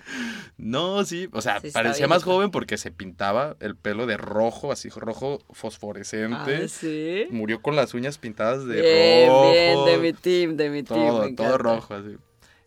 No, 0.58 1.04
sí, 1.06 1.30
o 1.32 1.42
sea, 1.42 1.60
Sí, 1.60 1.70
parecía 1.72 2.08
más 2.08 2.24
joven 2.24 2.50
porque 2.52 2.78
se 2.78 2.92
pintaba 2.92 3.56
el 3.60 3.76
pelo 3.76 4.06
de 4.06 4.18
rojo, 4.18 4.72
así 4.72 4.90
rojo 4.90 5.40
fosforescente. 5.52 6.62
Ah, 6.64 6.68
sí. 6.68 7.26
Murió 7.30 7.62
con 7.62 7.76
las 7.76 7.94
uñas 7.94 8.18
pintadas 8.18 8.66
de 8.66 8.82
Bien, 8.82 9.30
rojo. 9.30 9.52
bien, 9.52 9.86
de 9.86 9.98
mi 9.98 10.14
team, 10.14 10.58
de 10.58 10.70
mi 10.70 10.84
team. 10.84 11.36
todo, 11.36 11.58
rojo, 11.58 11.94
así. 11.94 12.16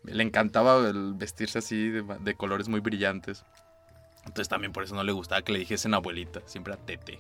Le 0.04 0.22
encantaba 0.22 0.88
el 0.88 1.14
vestirse 1.14 1.59
así 1.59 1.88
de, 1.90 2.02
de 2.20 2.35
colores 2.35 2.68
muy 2.68 2.80
brillantes. 2.80 3.44
Entonces 4.20 4.48
también 4.48 4.72
por 4.72 4.85
eso 4.85 4.94
no 4.94 5.02
le 5.02 5.12
gustaba 5.12 5.42
que 5.42 5.52
le 5.52 5.59
dijesen 5.59 5.94
abuelita, 5.94 6.40
siempre 6.46 6.72
a 6.74 6.76
Tete. 6.76 7.18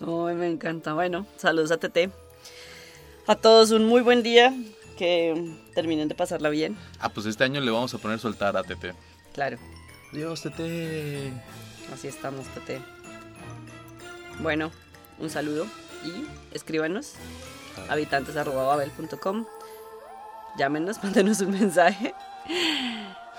Ay, 0.00 0.34
me 0.34 0.48
encanta. 0.48 0.94
Bueno, 0.94 1.26
saludos 1.36 1.70
a 1.70 1.76
Tete. 1.76 2.10
A 3.26 3.36
todos 3.36 3.70
un 3.70 3.84
muy 3.86 4.00
buen 4.00 4.22
día. 4.22 4.54
Que 4.96 5.56
terminen 5.74 6.08
de 6.08 6.14
pasarla 6.14 6.50
bien. 6.50 6.76
Ah, 6.98 7.08
pues 7.08 7.26
este 7.26 7.44
año 7.44 7.60
le 7.60 7.70
vamos 7.70 7.92
a 7.94 7.98
poner 7.98 8.18
soltar 8.18 8.56
a 8.56 8.62
Tete. 8.62 8.94
Claro, 9.32 9.56
Dios, 10.12 10.42
Tete. 10.42 11.32
así 11.94 12.08
estamos, 12.08 12.46
Tete. 12.48 12.82
Bueno, 14.40 14.70
un 15.18 15.30
saludo 15.30 15.66
y 16.04 16.26
escríbanos 16.54 17.14
habitantes.babel.com. 17.88 19.46
Llámenos, 20.58 20.96
mándenos 21.02 21.40
un 21.40 21.50
mensaje. 21.52 22.14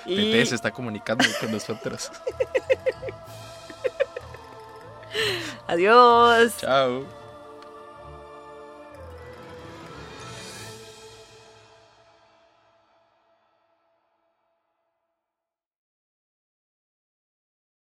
Y 0.05 0.15
Tete 0.15 0.45
se 0.47 0.55
está 0.55 0.71
comunicando 0.71 1.25
con 1.39 1.51
nosotros. 1.51 2.11
adiós. 5.71 6.57
Chao. 6.59 7.20